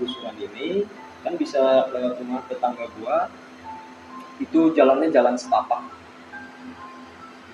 gusuran 0.00 0.34
ini 0.40 0.88
kan 1.20 1.36
bisa 1.36 1.88
lewat 1.92 2.20
rumah 2.20 2.40
tetangga 2.48 2.88
gua 3.00 3.28
itu 4.42 4.74
jalannya 4.74 5.14
jalan 5.14 5.38
setapak. 5.38 5.82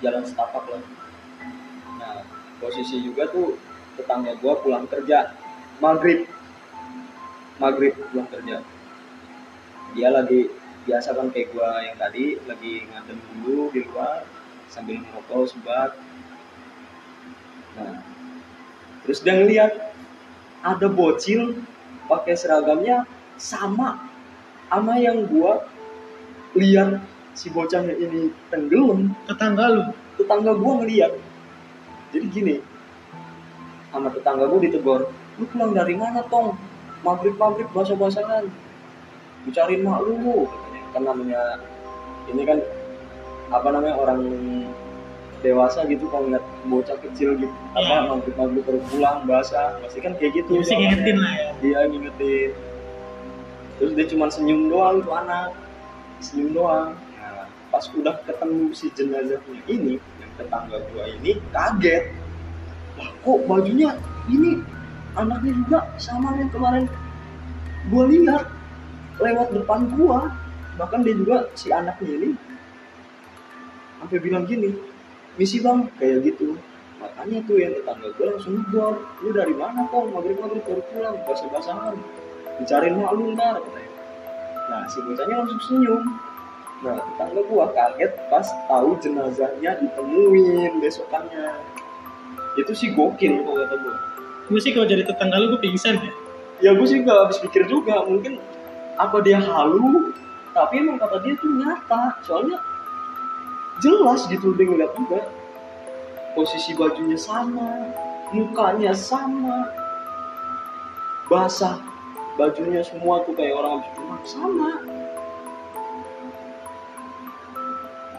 Jalan 0.01 0.25
setapak 0.25 0.65
lah. 0.65 0.83
Nah 2.01 2.25
posisi 2.57 3.05
juga 3.05 3.29
tuh 3.29 3.55
tetangga 3.95 4.33
gua 4.41 4.57
pulang 4.59 4.89
kerja. 4.89 5.37
Maghrib. 5.77 6.25
Maghrib 7.61 7.93
pulang 8.09 8.27
kerja. 8.33 8.65
Dia 9.93 10.09
lagi 10.09 10.49
biasa 10.83 11.13
kan 11.13 11.29
kayak 11.29 11.53
gua 11.53 11.85
yang 11.85 11.97
tadi 12.01 12.41
lagi 12.49 12.89
ngadem 12.89 13.19
dulu 13.39 13.69
di 13.69 13.85
luar 13.85 14.25
sambil 14.67 14.99
ngerokok 14.99 15.47
sebat. 15.47 15.91
Nah 17.77 18.10
terus 19.11 19.27
dia 19.27 19.35
ngeliat 19.35 19.91
ada 20.63 20.87
bocil 20.87 21.59
pakai 22.07 22.31
seragamnya 22.31 23.03
sama 23.35 24.07
sama 24.71 24.95
yang 25.03 25.27
gua 25.27 25.67
lihat 26.55 27.03
si 27.35 27.51
bocahnya 27.51 27.91
ini 27.91 28.31
tenggelam. 28.47 29.11
Tetangga 29.27 29.67
lu. 29.67 29.83
tetangga 30.15 30.55
gua 30.55 30.79
ngeliat. 30.79 31.11
Jadi 32.15 32.25
gini 32.31 32.55
sama 33.91 34.15
tetangga 34.15 34.47
gua 34.47 34.63
ditegur 34.63 35.11
lu 35.11 35.43
pulang 35.51 35.75
dari 35.75 35.99
mana 35.99 36.23
tong? 36.31 36.55
Maghrib 37.03 37.35
maghrib 37.35 37.67
basah 37.75 37.99
basahan 37.99 38.47
dicariin 39.43 39.83
mak 39.83 40.07
lu 40.07 40.23
lu 40.23 40.37
katanya. 40.47 40.81
Kan 40.95 41.03
namanya 41.03 41.41
ini 42.31 42.47
kan 42.47 42.63
apa 43.51 43.67
namanya 43.75 43.95
orang 43.99 44.23
dewasa 45.41 45.83
gitu 45.85 46.05
kalau 46.07 46.29
ngeliat 46.29 46.45
bocah 46.63 46.97
kecil 47.01 47.33
gitu 47.35 47.55
apa 47.73 47.81
Iya. 47.81 47.97
maghrib 48.07 48.35
maghrib 48.35 48.63
baru 48.63 48.79
pulang 48.87 49.17
basah 49.25 49.73
pasti 49.81 49.99
kan 49.99 50.13
kayak 50.15 50.37
gitu 50.37 50.61
Mesti 50.61 50.75
ngingetin 50.75 51.17
lah 51.17 51.33
ya. 51.33 51.47
dia 51.59 51.79
ngingetin. 51.85 52.51
Terus 53.75 53.91
dia 53.97 54.05
cuma 54.07 54.25
senyum 54.29 54.69
doang 54.69 55.01
tuh 55.01 55.09
anak 55.11 55.49
senyum 56.21 56.53
doang. 56.53 56.93
Nah, 57.17 57.49
pas 57.67 57.81
udah 57.89 58.13
ketemu 58.21 58.69
si 58.71 58.85
jenazahnya 58.93 59.61
ini 59.65 59.97
yang 59.97 60.31
tetangga 60.37 60.77
gua 60.93 61.09
ini 61.09 61.41
kaget. 61.49 62.03
Lah 62.95 63.09
kok 63.19 63.39
bajunya 63.45 63.89
ini 64.27 64.61
anaknya 65.13 65.51
juga 65.65 65.79
sama 65.97 66.37
yang 66.37 66.53
kemarin? 66.53 66.85
Gua 67.89 68.05
lihat 68.05 68.45
lewat 69.17 69.47
depan 69.51 69.89
gua 69.93 70.29
bahkan 70.77 71.01
dia 71.01 71.13
juga 71.13 71.49
si 71.53 71.67
anaknya 71.69 72.13
ini 72.15 72.29
sampai 73.97 74.17
bilang 74.17 74.45
gini 74.45 74.73
misi 75.35 75.63
bang. 75.63 75.87
Kayak 75.99 76.33
gitu. 76.33 76.57
Makanya 77.01 77.39
tuh 77.49 77.57
yang 77.57 77.73
tetangga 77.73 78.07
gue 78.13 78.25
langsung 78.29 78.53
negor 78.61 78.93
lu 79.25 79.29
dari 79.33 79.55
mana 79.57 79.89
kok 79.89 80.05
maghrib 80.13 80.37
maghrib 80.37 80.63
baru 80.63 80.81
pulang. 80.89 81.15
Basah 81.25 81.49
basahan 81.49 81.95
dicariin 82.61 83.01
mak 83.01 83.11
lu 83.17 83.33
ntar 83.33 83.57
katanya. 83.57 83.91
Nah 84.69 84.81
si 84.87 84.97
bocahnya 85.01 85.35
langsung 85.41 85.61
senyum. 85.65 86.03
Nah 86.81 86.97
tetangga 86.97 87.41
gua 87.49 87.65
kaget 87.73 88.11
pas 88.29 88.47
tahu 88.69 88.97
jenazahnya 89.01 89.71
ditemuin 89.81 90.77
besokannya. 90.77 91.57
Itu 92.61 92.73
sih 92.77 92.93
gokil 92.93 93.41
kalau 93.41 93.57
kata 93.65 93.75
gua. 93.81 93.95
Gue 94.51 94.59
sih 94.59 94.75
kalau 94.75 94.83
jadi 94.83 95.07
tetangga 95.07 95.39
lu 95.39 95.55
gue 95.55 95.61
pingsan 95.63 95.95
ya. 95.95 96.11
ya 96.59 96.69
gue 96.75 96.83
sih 96.83 96.99
gak 97.07 97.17
habis 97.23 97.39
pikir 97.39 97.71
juga. 97.71 98.03
Mungkin 98.03 98.35
apa 98.99 99.23
dia 99.23 99.39
halu? 99.39 100.11
Tapi 100.51 100.83
emang 100.83 100.99
kata 100.99 101.23
dia 101.23 101.39
tuh 101.39 101.55
nyata. 101.55 102.19
Soalnya 102.27 102.59
jelas 103.81 104.29
gitu 104.29 104.53
dia 104.55 104.65
ngeliat 104.69 104.93
juga. 104.95 105.25
Posisi 106.37 106.71
bajunya 106.77 107.19
sama 107.19 107.91
mukanya 108.31 108.95
sama. 108.95 109.67
Basah 111.27 111.79
bajunya 112.39 112.79
semua 112.83 113.23
tuh 113.27 113.35
kayak 113.35 113.55
orang 113.55 113.79
habis 113.79 113.91
cuma 113.95 114.15
sama. 114.23 114.69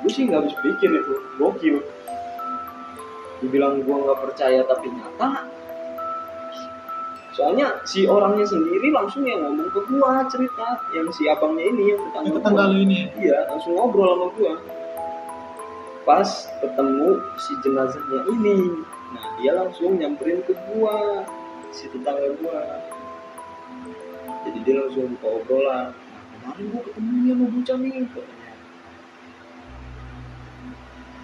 Gue 0.03 0.11
sih 0.11 0.27
nggak 0.29 0.45
habis 0.45 0.57
pikir 0.61 0.91
itu 0.93 1.15
gokil. 1.41 1.77
Dibilang 3.41 3.81
gue 3.83 3.97
nggak 3.97 4.21
percaya 4.21 4.61
tapi 4.67 4.91
nyata. 4.93 5.49
Soalnya 7.33 7.81
si 7.89 8.05
orangnya 8.05 8.45
sendiri 8.45 8.93
langsung 8.93 9.25
yang 9.25 9.41
ngomong 9.41 9.73
ke 9.73 9.81
gua 9.89 10.21
cerita. 10.29 10.85
Yang 10.93 11.17
si 11.17 11.23
abangnya 11.33 11.65
ini 11.65 11.97
yang 11.97 12.01
tetangga, 12.05 12.37
tetangga 12.37 12.65
ini 12.77 13.09
ya. 13.09 13.17
iya 13.17 13.39
langsung 13.49 13.73
ngobrol 13.73 14.13
sama 14.13 14.27
gua 14.37 14.55
pas 16.03 16.29
ketemu 16.59 17.21
si 17.39 17.53
jenazahnya 17.63 18.21
ini. 18.33 18.59
Nah 19.13 19.27
dia 19.39 19.53
langsung 19.55 19.99
nyamperin 19.99 20.43
ke 20.43 20.55
gua 20.71 21.27
si 21.71 21.87
tetangga 21.91 22.35
gua. 22.43 22.61
Jadi 24.43 24.59
dia 24.67 24.75
langsung 24.83 25.15
buka 25.17 25.29
obrolan. 25.43 25.87
Nah, 25.95 26.55
kemarin 26.59 26.65
gua 26.75 26.83
ketemu 26.87 27.11
dia 27.23 27.33
sama 27.35 27.47
bocah 27.51 27.77
nih 27.79 27.95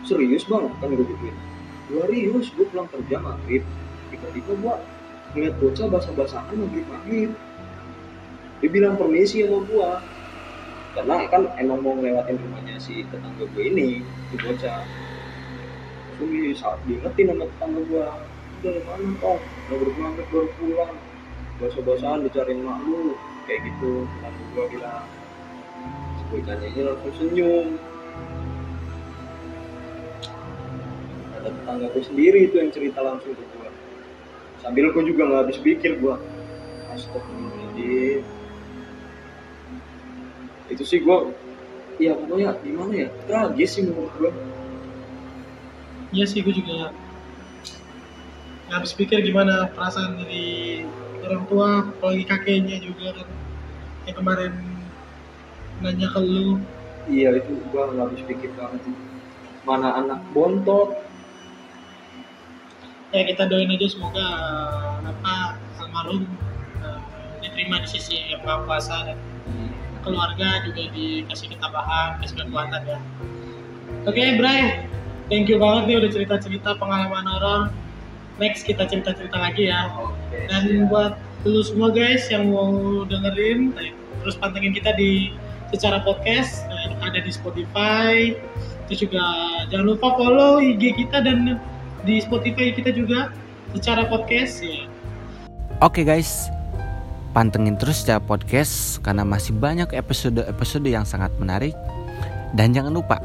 serius 0.09 0.49
bang? 0.49 0.65
Kan 0.81 0.97
gue 0.97 1.05
gituin 1.05 1.37
gua 1.93 2.05
serius 2.09 2.47
gua 2.57 2.67
pulang 2.73 2.89
kerja 2.89 3.17
maghrib. 3.21 3.63
Tiba-tiba 4.09 4.53
gua 4.65 4.75
ngeliat 5.37 5.55
bocah 5.61 5.87
basah-basahan 5.93 6.57
maghrib 6.57 6.87
maghrib 6.89 7.31
dia 8.59 8.69
bilang 8.75 8.99
permisi 8.99 9.47
sama 9.47 9.63
gua 9.71 10.03
karena 10.99 11.31
kan 11.31 11.47
emang 11.63 11.79
mau 11.79 11.95
ngelewatin 11.95 12.43
rumahnya 12.43 12.75
si 12.83 13.07
tetangga 13.07 13.47
gue 13.55 13.65
ini 13.71 14.03
si 14.03 14.35
bocah. 14.35 14.83
Di 16.19 16.51
saat 16.59 16.83
diingetin 16.91 17.31
sama 17.31 17.47
tetangga 17.47 17.81
gua 17.87 18.07
udah 18.59 18.83
mana 18.91 19.11
kok 19.23 19.39
maghrib 19.71 19.95
maghrib 20.03 20.27
baru 20.35 20.49
pulang. 20.59 20.95
Basah-basahan 21.63 22.27
dicariin 22.27 22.67
mak 22.67 22.83
lu 22.83 23.15
kayak 23.47 23.63
gitu. 23.63 24.11
Tetangga 24.11 24.43
gua 24.51 24.65
bilang. 24.75 25.07
Si 26.19 26.23
bocahnya 26.35 26.67
ini 26.67 26.81
langsung 26.83 27.15
senyum. 27.15 27.67
Kata 31.31 31.49
tetangga 31.55 31.87
gue 31.95 32.03
sendiri 32.03 32.39
itu 32.51 32.59
yang 32.59 32.75
cerita 32.75 33.07
langsung 33.07 33.39
ke 33.39 33.45
gua. 33.55 33.71
Sambil 34.59 34.91
gue 34.91 35.03
juga 35.07 35.31
nggak 35.31 35.41
habis 35.47 35.63
pikir 35.63 36.03
gua. 36.03 36.19
Astagfirullahaladzim 36.91 38.38
itu 40.69 40.85
sih 40.85 41.01
gua 41.01 41.33
ya 41.99 42.15
pokoknya 42.15 42.55
gimana 42.63 42.93
ya 42.95 43.09
tragis 43.27 43.71
sih 43.75 43.83
menurut 43.85 44.13
gua. 44.21 44.33
Iya 46.09 46.25
sih 46.25 46.41
gue 46.41 46.55
juga 46.57 46.89
nggak 48.69 48.85
habis 48.85 48.93
pikir 48.97 49.25
gimana 49.25 49.69
perasaan 49.73 50.21
dari 50.21 50.85
orang 51.25 51.45
tua, 51.49 51.89
apalagi 51.89 52.25
kakeknya 52.25 52.81
juga 52.81 53.17
kan. 53.17 53.29
Yang 54.09 54.17
kemarin 54.21 54.53
nanya 55.85 56.09
ke 56.13 56.21
lu. 56.21 56.61
Iya 57.09 57.37
itu 57.41 57.61
gua 57.73 57.93
nggak 57.93 58.05
habis 58.09 58.23
pikir 58.25 58.51
banget 58.57 58.81
sih. 58.89 58.97
Mana 59.69 60.01
anak 60.01 60.21
bontot. 60.33 60.97
Ya 63.13 63.25
kita 63.25 63.49
doain 63.49 63.73
aja 63.73 63.89
semoga 63.89 64.21
eh, 64.21 64.97
apa 65.09 65.57
almarhum 65.81 66.29
eh, 66.85 67.01
diterima 67.41 67.81
di 67.81 67.89
sisi 67.89 68.33
yang 68.33 68.45
maha 68.45 68.65
kuasa 68.69 68.97
dan 69.09 69.17
keluarga 70.09 70.65
juga 70.65 70.83
dikasih 70.97 71.53
ketabahan, 71.53 72.17
kasih 72.25 72.37
kekuatan 72.41 72.81
ya. 72.89 72.99
Oke, 74.09 74.41
Bray. 74.41 74.89
Thank 75.29 75.53
you 75.53 75.61
banget 75.61 75.93
nih 75.93 75.97
udah 76.01 76.11
cerita-cerita 76.17 76.81
pengalaman 76.81 77.29
horor. 77.29 77.63
Next 78.41 78.65
kita 78.65 78.89
cerita-cerita 78.89 79.37
lagi 79.37 79.69
ya. 79.69 79.93
Dan 80.49 80.89
buat 80.89 81.21
lu 81.45 81.61
semua 81.61 81.93
guys 81.93 82.25
yang 82.33 82.49
mau 82.49 83.05
dengerin, 83.05 83.77
terus 84.25 84.41
pantengin 84.41 84.73
kita 84.73 84.97
di 84.97 85.37
secara 85.69 86.01
podcast 86.01 86.65
eh, 86.73 86.97
ada 87.05 87.21
di 87.21 87.29
Spotify. 87.29 88.33
Terus 88.89 89.05
juga 89.05 89.25
jangan 89.69 89.93
lupa 89.93 90.17
follow 90.17 90.65
IG 90.65 90.97
kita 90.97 91.21
dan 91.21 91.61
di 92.09 92.25
Spotify 92.25 92.73
kita 92.73 92.97
juga 92.97 93.29
secara 93.77 94.09
podcast 94.09 94.65
ya. 94.65 94.89
Oke 95.85 96.03
guys, 96.03 96.49
pantengin 97.39 97.79
terus 97.79 98.03
ya 98.03 98.19
podcast 98.19 98.99
karena 98.99 99.23
masih 99.23 99.55
banyak 99.55 99.95
episode-episode 99.95 100.91
yang 100.91 101.07
sangat 101.07 101.31
menarik. 101.39 101.71
Dan 102.51 102.75
jangan 102.75 102.91
lupa, 102.91 103.23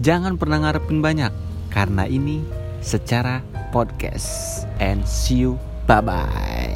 jangan 0.00 0.40
pernah 0.40 0.64
ngarepin 0.64 1.04
banyak 1.04 1.28
karena 1.68 2.08
ini 2.08 2.40
secara 2.80 3.44
podcast. 3.68 4.64
And 4.80 5.04
see 5.04 5.44
you, 5.44 5.60
bye 5.84 6.00
bye. 6.00 6.67